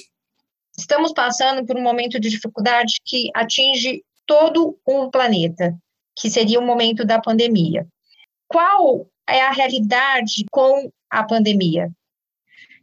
Estamos 0.77 1.13
passando 1.13 1.63
por 1.67 1.77
um 1.77 1.83
momento 1.83 2.19
de 2.19 2.29
dificuldade 2.29 2.93
que 3.05 3.29
atinge 3.35 4.03
todo 4.25 4.77
o 4.85 5.09
planeta, 5.09 5.75
que 6.17 6.29
seria 6.29 6.59
o 6.59 6.65
momento 6.65 7.05
da 7.05 7.19
pandemia. 7.19 7.87
Qual 8.47 9.07
é 9.27 9.41
a 9.41 9.51
realidade 9.51 10.45
com 10.51 10.91
a 11.09 11.23
pandemia? 11.23 11.89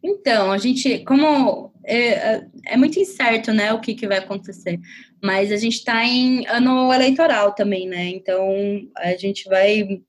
Então, 0.02 0.50
a 0.50 0.58
gente, 0.58 1.00
como 1.04 1.72
é, 1.84 2.42
é 2.66 2.76
muito 2.76 2.98
incerto, 2.98 3.52
né, 3.52 3.72
o 3.72 3.80
que, 3.80 3.94
que 3.94 4.06
vai 4.06 4.18
acontecer, 4.18 4.78
mas 5.22 5.52
a 5.52 5.56
gente 5.56 5.74
está 5.74 6.04
em 6.04 6.46
ano 6.46 6.92
eleitoral 6.92 7.54
também, 7.54 7.86
né, 7.86 8.06
então 8.06 8.48
a 8.96 9.14
gente 9.16 9.48
vai, 9.48 10.00